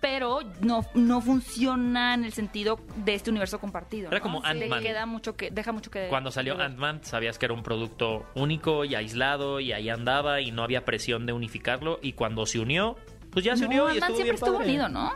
pero 0.01 0.41
no, 0.61 0.85
no 0.95 1.21
funciona 1.21 2.15
en 2.15 2.25
el 2.25 2.33
sentido 2.33 2.81
de 2.97 3.15
este 3.15 3.31
universo 3.31 3.59
compartido. 3.59 4.09
Era 4.09 4.19
¿no? 4.19 4.23
como 4.23 4.41
Le 4.43 4.49
Ant-Man. 4.49 4.83
queda 4.83 5.07
mucho 5.07 5.37
que, 5.37 5.51
deja 5.51 5.73
mucho 5.73 5.91
que 5.91 6.09
Cuando 6.09 6.31
salió. 6.31 6.59
Ant-Man 6.61 7.05
sabías 7.05 7.39
que 7.39 7.47
era 7.47 7.55
un 7.55 7.63
producto 7.63 8.27
único 8.35 8.85
y 8.85 8.95
aislado 8.95 9.61
y 9.61 9.73
ahí 9.73 9.89
andaba 9.91 10.41
y 10.41 10.51
no 10.53 10.63
había 10.63 10.85
presión 10.85 11.27
de 11.27 11.33
unificarlo 11.33 11.99
y 12.03 12.13
cuando 12.15 12.47
se 12.47 12.59
unió, 12.61 12.97
pues 13.31 13.45
ya 13.45 13.57
se 13.57 13.63
No, 13.65 13.69
unió 13.69 13.85
y 13.89 13.93
Ant-Man 13.93 14.11
estuvo 14.13 14.17
siempre 14.17 14.25
bien 14.25 14.35
estuvo 14.35 14.57
padre. 14.59 14.69
unido, 14.71 14.89
¿no? 14.89 15.13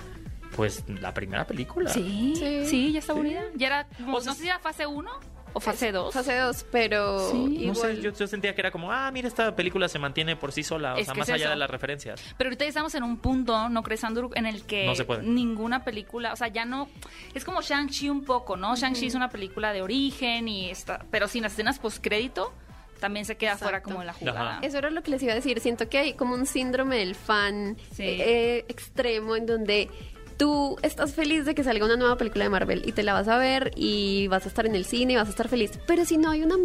Pues 0.56 0.84
la 0.88 1.12
primera 1.12 1.46
película. 1.46 1.90
Sí, 1.90 2.34
sí, 2.36 2.66
Sí. 2.66 2.92
ya 2.92 3.00
estaba 3.00 3.18
unida. 3.20 3.42
Ya 3.56 3.66
era, 3.66 3.88
como- 3.96 4.18
O 4.18 4.20
sea, 4.20 4.30
no 4.30 4.34
sé 4.36 4.42
si 4.42 4.48
era 4.48 4.58
fase 4.60 4.86
1 4.86 5.10
o 5.54 5.60
fase 5.60 5.90
2. 5.92 6.12
Fase 6.12 6.36
2, 6.36 6.66
pero 6.70 7.30
Sí. 7.30 7.36
No 7.38 7.72
igual. 7.72 7.76
sé, 7.96 8.02
yo, 8.02 8.12
yo 8.12 8.26
sentía 8.26 8.54
que 8.54 8.60
era 8.60 8.70
como, 8.70 8.92
ah, 8.92 9.10
mira, 9.10 9.28
esta 9.28 9.56
película 9.56 9.88
se 9.88 9.98
mantiene 9.98 10.36
por 10.36 10.52
sí 10.52 10.62
sola, 10.62 10.94
o 10.94 10.96
Es 10.98 11.06
sea, 11.06 11.14
más 11.14 11.28
es 11.28 11.34
allá 11.34 11.44
eso. 11.44 11.50
de 11.52 11.56
las 11.56 11.70
referencias. 11.70 12.20
Pero 12.36 12.48
ahorita 12.48 12.64
ya 12.64 12.68
estamos 12.68 12.94
en 12.94 13.02
un 13.04 13.16
punto, 13.16 13.68
¿no 13.70 13.82
crees, 13.82 14.04
Andrew? 14.04 14.30
En 14.34 14.44
el 14.46 14.64
que 14.66 14.84
No 14.86 14.94
se 14.94 15.04
puede. 15.04 15.22
ninguna 15.22 15.82
película, 15.84 16.32
o 16.32 16.36
sea, 16.36 16.48
ya 16.48 16.64
no... 16.64 16.88
Es 17.34 17.44
como 17.44 17.62
Shang-Chi 17.62 18.10
un 18.10 18.24
poco, 18.24 18.56
¿no? 18.56 18.76
Shang-Chi 18.76 19.06
es 19.06 19.14
una 19.14 19.30
película 19.30 19.72
de 19.72 19.80
origen, 19.82 20.48
y 20.48 20.70
está, 20.70 21.04
pero 21.10 21.28
sin 21.28 21.42
las 21.42 21.52
escenas 21.52 21.78
postcrédito 21.78 22.52
también 23.00 23.26
se 23.26 23.36
queda 23.36 23.50
Exacto. 23.52 23.64
fuera 23.66 23.82
como 23.82 24.00
de 24.00 24.06
la 24.06 24.12
jugada. 24.14 24.50
Ajá. 24.56 24.60
Eso 24.66 24.78
era 24.78 24.88
lo 24.90 25.02
que 25.02 25.10
les 25.10 25.22
iba 25.22 25.32
a 25.32 25.34
decir. 25.34 25.60
Siento 25.60 25.88
que 25.90 25.98
hay 25.98 26.14
como 26.14 26.34
un 26.34 26.46
síndrome 26.46 26.96
del 26.96 27.14
fan 27.14 27.76
Sí. 27.92 28.02
eh, 28.04 28.64
extremo 28.68 29.36
en 29.36 29.44
donde 29.46 29.90
tú 30.36 30.76
estás 30.82 31.14
feliz 31.14 31.44
de 31.44 31.54
que 31.54 31.64
salga 31.64 31.84
una 31.84 31.96
nueva 31.96 32.16
película 32.16 32.44
de 32.44 32.50
Marvel 32.50 32.82
y 32.86 32.92
te 32.92 33.02
la 33.02 33.12
vas 33.12 33.28
a 33.28 33.38
ver 33.38 33.72
y 33.76 34.28
vas 34.28 34.44
a 34.44 34.48
estar 34.48 34.66
en 34.66 34.74
el 34.74 34.84
cine 34.84 35.14
y 35.14 35.16
vas 35.16 35.28
a 35.28 35.30
estar 35.30 35.48
feliz. 35.48 35.78
Pero 35.86 36.04
si 36.04 36.16
no 36.16 36.30
hay 36.30 36.42
una 36.42 36.56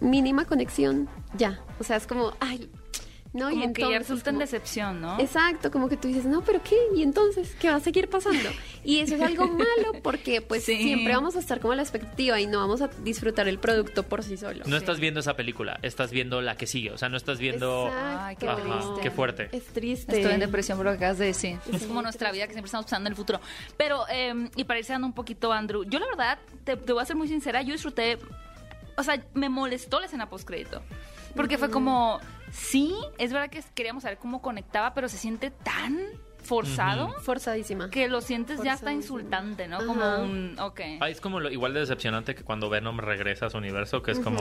mínima 0.00 0.44
conexión, 0.44 1.08
ya. 1.36 1.60
O 1.78 1.84
sea, 1.84 1.96
es 1.96 2.06
como, 2.06 2.32
ay, 2.40 2.70
no, 3.36 3.50
y 3.50 3.54
como 3.60 3.72
que 3.72 3.82
ya 3.82 3.86
entonces. 3.88 4.08
resulta 4.08 4.30
en 4.30 4.38
decepción, 4.38 5.00
¿no? 5.00 5.20
Exacto, 5.20 5.70
como 5.70 5.88
que 5.88 5.96
tú 5.96 6.08
dices, 6.08 6.24
no, 6.24 6.42
pero 6.42 6.60
¿qué? 6.62 6.76
¿Y 6.96 7.02
entonces 7.02 7.54
qué 7.60 7.68
va 7.70 7.76
a 7.76 7.80
seguir 7.80 8.08
pasando? 8.08 8.48
Y 8.84 8.98
eso 9.00 9.14
es 9.14 9.20
algo 9.22 9.46
malo 9.46 9.92
porque 10.02 10.40
pues 10.40 10.64
Sí. 10.64 10.76
siempre 10.76 11.14
vamos 11.14 11.36
a 11.36 11.38
estar 11.40 11.60
como 11.60 11.72
a 11.72 11.76
la 11.76 11.82
expectativa 11.82 12.40
y 12.40 12.46
no 12.46 12.58
vamos 12.58 12.80
a 12.82 12.88
disfrutar 13.02 13.46
el 13.48 13.58
producto 13.58 14.02
por 14.02 14.22
sí 14.22 14.36
solo. 14.36 14.64
No 14.66 14.76
estás 14.76 14.98
viendo 15.00 15.20
esa 15.20 15.34
película, 15.36 15.78
estás 15.82 16.10
viendo 16.10 16.40
la 16.40 16.56
que 16.56 16.66
sigue, 16.66 16.90
o 16.90 16.98
sea, 16.98 17.08
no 17.08 17.16
estás 17.16 17.38
viendo... 17.38 17.86
Exacto. 17.88 18.18
Ay, 18.20 18.36
qué 18.36 18.48
Ajá, 18.48 18.62
triste. 18.62 19.00
qué 19.02 19.10
fuerte. 19.10 19.48
Es 19.52 19.64
triste. 19.66 20.16
Estoy 20.16 20.34
en 20.34 20.40
depresión 20.40 20.78
por 20.78 20.86
lo 20.86 20.92
que 20.92 20.96
acabas 20.98 21.18
de 21.18 21.26
decir. 21.26 21.58
Es 21.72 21.84
como 21.84 22.02
nuestra 22.02 22.32
vida 22.32 22.46
que 22.46 22.52
siempre 22.52 22.66
estamos 22.68 22.86
pensando 22.86 23.06
en 23.08 23.12
el 23.12 23.16
futuro. 23.16 23.40
Pero, 23.76 24.04
eh, 24.10 24.48
y 24.56 24.64
para 24.64 24.78
irse 24.78 24.92
dando 24.92 25.06
un 25.06 25.12
poquito, 25.12 25.52
Andrew, 25.52 25.84
yo 25.84 25.98
la 25.98 26.06
verdad, 26.06 26.38
te, 26.64 26.76
te 26.76 26.92
voy 26.92 27.02
a 27.02 27.04
ser 27.06 27.16
muy 27.16 27.28
sincera, 27.28 27.62
yo 27.62 27.72
disfruté, 27.72 28.18
o 28.96 29.02
sea, 29.02 29.22
me 29.34 29.48
molestó 29.48 30.00
la 30.00 30.06
escena 30.06 30.28
postcrédito. 30.28 30.82
Porque 31.36 31.58
fue 31.58 31.70
como, 31.70 32.18
sí, 32.50 32.94
es 33.18 33.32
verdad 33.32 33.50
que 33.50 33.62
queríamos 33.74 34.02
saber 34.02 34.18
cómo 34.18 34.40
conectaba, 34.42 34.94
pero 34.94 35.08
se 35.08 35.18
siente 35.18 35.50
tan 35.50 35.98
forzado 36.42 37.12
Forzadísima. 37.22 37.90
que 37.90 38.06
lo 38.08 38.20
sientes 38.20 38.62
ya 38.62 38.74
hasta 38.74 38.92
insultante, 38.92 39.66
¿no? 39.66 39.78
Como 39.84 40.18
un, 40.22 40.56
ok, 40.60 40.80
Ah, 41.00 41.08
es 41.08 41.20
como 41.20 41.40
lo- 41.40 41.50
igual 41.50 41.74
de 41.74 41.80
decepcionante 41.80 42.36
que 42.36 42.44
cuando 42.44 42.70
Venom 42.70 42.98
regresa 43.00 43.46
a 43.46 43.50
su 43.50 43.58
universo, 43.58 44.00
que 44.02 44.12
es 44.12 44.20
como... 44.20 44.38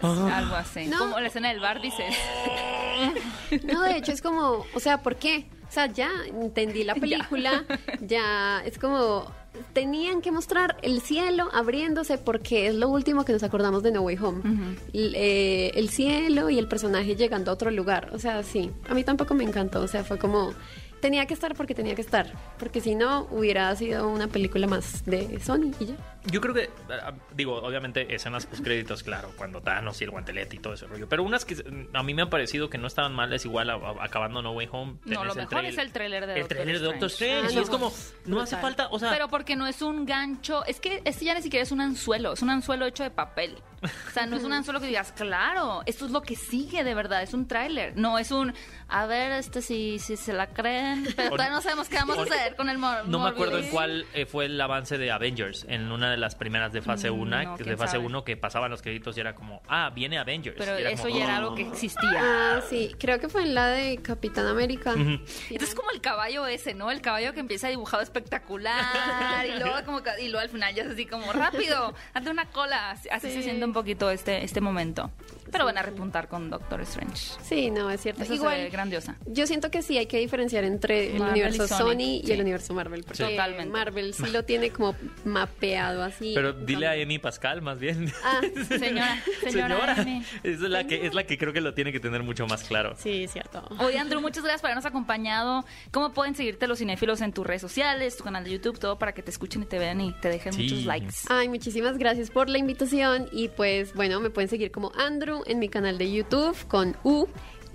algo 0.00 0.56
así. 0.56 0.86
No. 0.86 0.98
Como 0.98 1.20
la 1.20 1.26
escena 1.28 1.50
del 1.50 1.60
bar, 1.60 1.80
dices. 1.82 2.14
No, 3.64 3.82
de 3.82 3.98
hecho 3.98 4.12
es 4.12 4.22
como, 4.22 4.64
o 4.74 4.80
sea, 4.80 5.02
¿por 5.02 5.16
qué? 5.16 5.46
O 5.68 5.72
sea, 5.72 5.86
ya 5.86 6.10
entendí 6.26 6.84
la 6.84 6.94
película, 6.96 7.64
ya 8.00 8.62
es 8.64 8.78
como 8.78 9.30
tenían 9.72 10.20
que 10.20 10.32
mostrar 10.32 10.76
el 10.82 11.00
cielo 11.00 11.48
abriéndose 11.52 12.18
porque 12.18 12.66
es 12.68 12.74
lo 12.74 12.88
último 12.88 13.24
que 13.24 13.32
nos 13.32 13.42
acordamos 13.42 13.82
de 13.82 13.90
No 13.90 14.02
Way 14.02 14.18
Home. 14.18 14.76
Eh, 14.92 15.72
el 15.74 15.88
cielo 15.88 16.50
y 16.50 16.58
el 16.58 16.68
personaje 16.68 17.16
llegando 17.16 17.50
a 17.50 17.54
otro 17.54 17.70
lugar. 17.70 18.10
O 18.12 18.18
sea, 18.18 18.42
sí, 18.42 18.70
a 18.88 18.94
mí 18.94 19.04
tampoco 19.04 19.34
me 19.34 19.44
encantó. 19.44 19.80
O 19.80 19.88
sea, 19.88 20.04
fue 20.04 20.18
como 20.18 20.52
tenía 21.00 21.26
que 21.26 21.34
estar 21.34 21.54
porque 21.54 21.74
tenía 21.74 21.94
que 21.94 22.02
estar, 22.02 22.32
porque 22.58 22.80
si 22.80 22.94
no 22.94 23.26
hubiera 23.30 23.74
sido 23.76 24.08
una 24.08 24.28
película 24.28 24.66
más 24.66 25.04
de 25.04 25.38
Sony 25.40 25.72
y 25.78 25.86
ya. 25.86 25.96
Yo 26.30 26.40
creo 26.40 26.54
que, 26.54 26.70
ah, 26.90 27.12
digo, 27.34 27.54
obviamente 27.56 28.14
escenas 28.14 28.46
post 28.46 28.62
créditos, 28.64 29.02
claro, 29.02 29.30
cuando 29.36 29.60
Thanos 29.60 30.00
y 30.00 30.04
el 30.04 30.10
guantelete 30.10 30.56
y 30.56 30.58
todo 30.58 30.74
ese 30.74 30.86
rollo. 30.86 31.08
Pero 31.08 31.22
unas 31.22 31.44
que 31.44 31.54
mm, 31.54 31.94
a 31.96 32.02
mí 32.02 32.14
me 32.14 32.22
han 32.22 32.30
parecido 32.30 32.68
que 32.68 32.78
no 32.78 32.86
estaban 32.86 33.14
mal, 33.14 33.32
es 33.32 33.44
igual 33.44 33.70
a- 33.70 33.74
a- 33.74 34.04
acabando 34.04 34.42
No 34.42 34.52
Way 34.52 34.68
Home. 34.72 34.96
No, 35.04 35.24
lo 35.24 35.34
mejor 35.34 35.64
es 35.64 35.78
el 35.78 35.92
tráiler 35.92 36.26
de 36.26 36.34
El 36.34 36.40
Doctor 36.40 36.56
trailer 36.56 36.78
de 36.80 36.84
Doctor 36.86 37.06
Strange. 37.08 37.46
Strange. 37.46 37.56
Ah, 37.56 37.60
y 37.60 37.62
es 37.62 37.70
no. 37.70 37.78
como, 37.78 37.92
no 38.26 38.40
hace 38.40 38.56
falta, 38.56 38.88
o 38.90 38.98
sea... 38.98 39.10
Pero 39.10 39.28
porque 39.28 39.56
no 39.56 39.66
es 39.66 39.82
un 39.82 40.04
gancho, 40.06 40.64
es 40.66 40.80
que 40.80 41.00
este 41.04 41.24
ya 41.24 41.34
ni 41.34 41.42
siquiera 41.42 41.62
es 41.62 41.70
un 41.72 41.80
anzuelo, 41.80 42.32
es 42.32 42.42
un 42.42 42.50
anzuelo 42.50 42.86
hecho 42.86 43.02
de 43.04 43.10
papel. 43.10 43.56
O 43.82 44.10
sea, 44.12 44.26
no 44.26 44.36
es 44.36 44.42
un 44.42 44.52
anzuelo 44.54 44.80
que 44.80 44.86
digas, 44.86 45.12
claro, 45.12 45.82
esto 45.86 46.06
es 46.06 46.10
lo 46.10 46.22
que 46.22 46.34
sigue 46.34 46.82
de 46.82 46.94
verdad, 46.94 47.22
es 47.22 47.34
un 47.34 47.46
tráiler. 47.46 47.96
No 47.96 48.18
es 48.18 48.30
un, 48.32 48.52
a 48.88 49.06
ver, 49.06 49.32
este 49.32 49.62
si, 49.62 49.98
si 49.98 50.16
se 50.16 50.32
la 50.32 50.48
creen, 50.48 51.06
pero 51.16 51.30
todavía 51.30 51.54
no 51.54 51.62
sabemos 51.62 51.88
qué 51.88 51.96
vamos 51.96 52.18
a 52.18 52.22
hacer 52.22 52.56
con 52.56 52.68
el 52.68 52.78
mor 52.78 53.06
No 53.06 53.20
me 53.20 53.28
acuerdo 53.28 53.58
en 53.58 53.68
cuál 53.70 54.06
eh, 54.14 54.26
fue 54.26 54.46
el 54.46 54.60
avance 54.60 54.98
de 54.98 55.10
Avengers, 55.12 55.66
en 55.68 55.92
una 55.92 56.10
de 56.10 56.15
las 56.16 56.34
primeras 56.34 56.72
de 56.72 56.82
fase 56.82 57.10
Mm, 57.10 57.20
1, 57.20 57.42
no, 57.44 57.56
de 57.58 57.76
fase 57.76 57.92
sabe. 57.92 58.04
1 58.06 58.24
que 58.24 58.36
pasaban 58.36 58.70
los 58.70 58.82
créditos 58.82 59.16
y 59.16 59.20
era 59.20 59.34
como, 59.34 59.62
ah, 59.68 59.90
viene 59.94 60.18
Avengers. 60.18 60.56
Pero 60.58 60.76
eso 60.76 61.04
como, 61.04 61.16
ya 61.18 61.24
era 61.24 61.34
"Oh". 61.34 61.36
algo 61.38 61.54
que 61.54 61.62
existía. 61.62 62.10
Ah, 62.20 62.60
sí, 62.68 62.94
creo 62.98 63.18
que 63.20 63.28
fue 63.28 63.42
en 63.42 63.54
la 63.54 63.68
de 63.68 63.98
Capitán 63.98 64.46
América. 64.46 64.92
Entonces 64.94 65.68
es 65.70 65.74
como 65.74 65.90
el 65.90 66.00
caballo 66.00 66.46
ese, 66.46 66.74
¿no? 66.74 66.90
El 66.90 67.00
caballo 67.00 67.32
que 67.32 67.40
empieza 67.40 67.68
dibujado 67.68 68.02
espectacular 68.02 69.46
y 69.46 69.58
luego 69.58 69.76
como 69.84 70.00
y 70.20 70.28
luego 70.28 70.40
al 70.40 70.48
final 70.48 70.74
ya 70.74 70.82
es 70.84 70.90
así 70.90 71.06
como 71.06 71.32
rápido, 71.32 71.94
hazte 72.14 72.30
una 72.30 72.46
cola. 72.46 72.90
Así, 72.90 73.30
se 73.30 73.42
siente 73.42 73.64
un 73.64 73.72
poquito 73.72 74.10
este, 74.10 74.44
este 74.44 74.60
momento. 74.60 75.10
Pero 75.50 75.64
van 75.64 75.78
a 75.78 75.82
repuntar 75.82 76.28
con 76.28 76.50
Doctor 76.50 76.80
Strange. 76.82 77.32
Sí, 77.42 77.70
no, 77.70 77.90
es 77.90 78.00
cierto. 78.00 78.24
Se 78.24 78.34
Igual, 78.34 78.58
ve 78.64 78.70
grandiosa. 78.70 79.16
Yo 79.26 79.46
siento 79.46 79.70
que 79.70 79.82
sí 79.82 79.96
hay 79.98 80.06
que 80.06 80.18
diferenciar 80.18 80.64
entre 80.64 81.10
el 81.14 81.18
y 81.18 81.20
universo 81.20 81.66
Sony, 81.68 81.76
Sony, 81.78 82.00
y 82.00 82.22
sí. 82.26 82.32
el 82.32 82.40
universo 82.40 82.74
Marvel. 82.74 83.04
Porque 83.04 83.22
Totalmente. 83.24 83.72
Marvel 83.72 84.14
sí 84.14 84.26
lo 84.30 84.44
tiene 84.44 84.70
como 84.70 84.94
mapeado 85.24 86.02
así. 86.02 86.32
Pero 86.34 86.52
dile 86.52 86.86
a 86.86 86.92
Amy 86.92 87.18
Pascal 87.18 87.62
más 87.62 87.78
bien. 87.78 88.12
Ah, 88.24 88.40
Señora, 88.78 89.22
señora, 89.42 89.94
Amy. 89.98 90.22
Es 90.42 90.60
la 90.60 90.84
que 90.84 91.06
es 91.06 91.14
la 91.14 91.24
que 91.24 91.36
creo 91.38 91.52
que 91.52 91.60
lo 91.60 91.74
tiene 91.74 91.92
que 91.92 92.00
tener 92.00 92.22
mucho 92.22 92.46
más 92.46 92.64
claro. 92.64 92.94
sí, 92.98 93.24
es 93.24 93.32
cierto. 93.32 93.66
Oye, 93.78 93.98
Andrew, 93.98 94.20
muchas 94.20 94.42
gracias 94.42 94.60
por 94.60 94.68
habernos 94.68 94.86
acompañado. 94.86 95.64
¿Cómo 95.90 96.12
pueden 96.12 96.34
seguirte 96.34 96.66
los 96.66 96.78
cinéfilos 96.78 97.20
en 97.20 97.32
tus 97.32 97.46
redes 97.46 97.62
sociales, 97.62 98.16
tu 98.16 98.24
canal 98.24 98.44
de 98.44 98.50
YouTube, 98.52 98.78
todo 98.78 98.98
para 98.98 99.12
que 99.12 99.22
te 99.22 99.30
escuchen 99.30 99.62
y 99.62 99.66
te 99.66 99.78
vean 99.78 100.00
y 100.00 100.12
te 100.20 100.28
dejen 100.28 100.52
Sí. 100.52 100.62
muchos 100.62 100.84
likes? 100.84 101.14
Ay, 101.28 101.48
muchísimas 101.48 101.98
gracias 101.98 102.30
por 102.30 102.48
la 102.48 102.58
invitación 102.58 103.28
y 103.32 103.48
pues 103.48 103.94
bueno, 103.94 104.20
me 104.20 104.30
pueden 104.30 104.48
seguir 104.48 104.70
como 104.70 104.92
Andrew 104.96 105.35
en 105.46 105.58
mi 105.58 105.68
canal 105.68 105.98
de 105.98 106.10
YouTube 106.10 106.56
con 106.68 106.96
U 107.04 107.26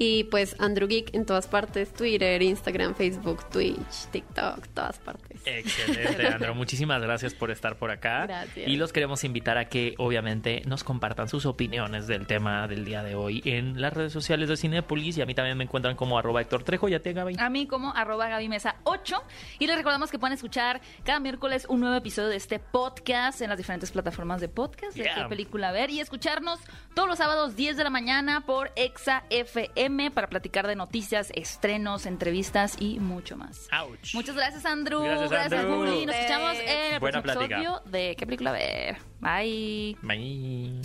y 0.03 0.23
pues 0.23 0.55
Andrew 0.57 0.87
Geek 0.87 1.13
en 1.13 1.27
todas 1.27 1.45
partes, 1.45 1.93
Twitter, 1.93 2.41
Instagram, 2.41 2.95
Facebook, 2.95 3.47
Twitch, 3.51 4.07
TikTok, 4.11 4.67
todas 4.73 4.97
partes. 4.97 5.39
Excelente, 5.45 6.25
Andro. 6.33 6.55
Muchísimas 6.55 7.03
gracias 7.03 7.35
por 7.35 7.51
estar 7.51 7.75
por 7.77 7.91
acá. 7.91 8.25
Gracias. 8.25 8.67
Y 8.67 8.77
los 8.77 8.93
queremos 8.93 9.23
invitar 9.23 9.59
a 9.59 9.65
que, 9.65 9.93
obviamente, 9.99 10.63
nos 10.65 10.83
compartan 10.83 11.29
sus 11.29 11.45
opiniones 11.45 12.07
del 12.07 12.25
tema 12.25 12.67
del 12.67 12.83
día 12.83 13.03
de 13.03 13.13
hoy 13.13 13.43
en 13.45 13.79
las 13.79 13.93
redes 13.93 14.11
sociales 14.11 14.49
de 14.49 14.57
Cinepolis. 14.57 15.19
Y 15.19 15.21
a 15.21 15.27
mí 15.27 15.35
también 15.35 15.55
me 15.55 15.65
encuentran 15.65 15.95
como 15.95 16.17
arroba 16.17 16.41
Héctor 16.41 16.63
Trejo. 16.63 16.87
Ya 16.87 16.99
te, 16.99 17.13
Gaby. 17.13 17.35
A 17.37 17.51
mí 17.51 17.67
como 17.67 17.93
arroba 17.95 18.27
Gaby 18.27 18.49
Mesa 18.49 18.77
8 18.85 19.23
y 19.59 19.67
les 19.67 19.75
recordamos 19.75 20.09
que 20.09 20.17
pueden 20.17 20.33
escuchar 20.33 20.81
cada 21.03 21.19
miércoles 21.19 21.67
un 21.69 21.79
nuevo 21.79 21.95
episodio 21.95 22.29
de 22.29 22.37
este 22.37 22.57
podcast 22.57 23.39
en 23.41 23.49
las 23.49 23.57
diferentes 23.59 23.91
plataformas 23.91 24.41
de 24.41 24.49
podcast 24.49 24.97
de 24.97 25.03
Yeah. 25.03 25.15
qué 25.15 25.23
película 25.29 25.71
ver 25.71 25.91
y 25.91 25.99
escucharnos 25.99 26.59
todos 26.95 27.07
los 27.07 27.19
sábados 27.19 27.55
10 27.55 27.77
de 27.77 27.83
la 27.83 27.91
mañana 27.91 28.45
por 28.47 28.71
Exa 28.75 29.25
FM 29.29 29.90
para 30.13 30.27
platicar 30.29 30.67
de 30.67 30.75
noticias, 30.75 31.31
estrenos, 31.35 32.05
entrevistas 32.05 32.75
y 32.79 32.99
mucho 32.99 33.37
más. 33.37 33.67
Ouch. 33.71 34.13
Muchas 34.15 34.35
gracias 34.35 34.65
Andrew, 34.65 35.01
Gracias, 35.03 35.51
Andrew. 35.53 35.75
Juli. 35.77 36.05
Nos 36.05 36.15
escuchamos 36.15 36.57
en 36.59 36.93
el 36.93 36.99
Buena 36.99 37.21
próximo 37.21 37.47
plática. 37.47 37.57
episodio 37.59 37.91
de 37.91 38.15
qué 38.17 38.25
película 38.25 38.51
ver. 38.51 38.97
Bye. 39.19 39.97
Bye. 40.01 40.81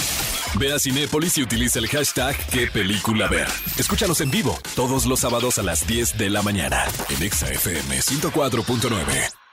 Ve 0.59 0.73
a 0.73 0.79
Cinépolis 0.79 1.37
y 1.39 1.43
utiliza 1.43 1.79
el 1.79 1.89
hashtag 1.89 2.37
qué 2.51 2.67
película 2.69 3.29
ver. 3.29 3.49
Escúchanos 3.79 4.21
en 4.21 4.31
vivo 4.31 4.59
todos 4.75 5.07
los 5.07 5.21
sábados 5.21 5.59
a 5.59 5.63
las 5.63 5.87
10 5.87 6.17
de 6.19 6.31
la 6.31 6.43
mañana 6.43 6.85
en 7.11 7.23
Exa 7.23 7.51
FM 7.51 7.99
104.9. 7.99 9.46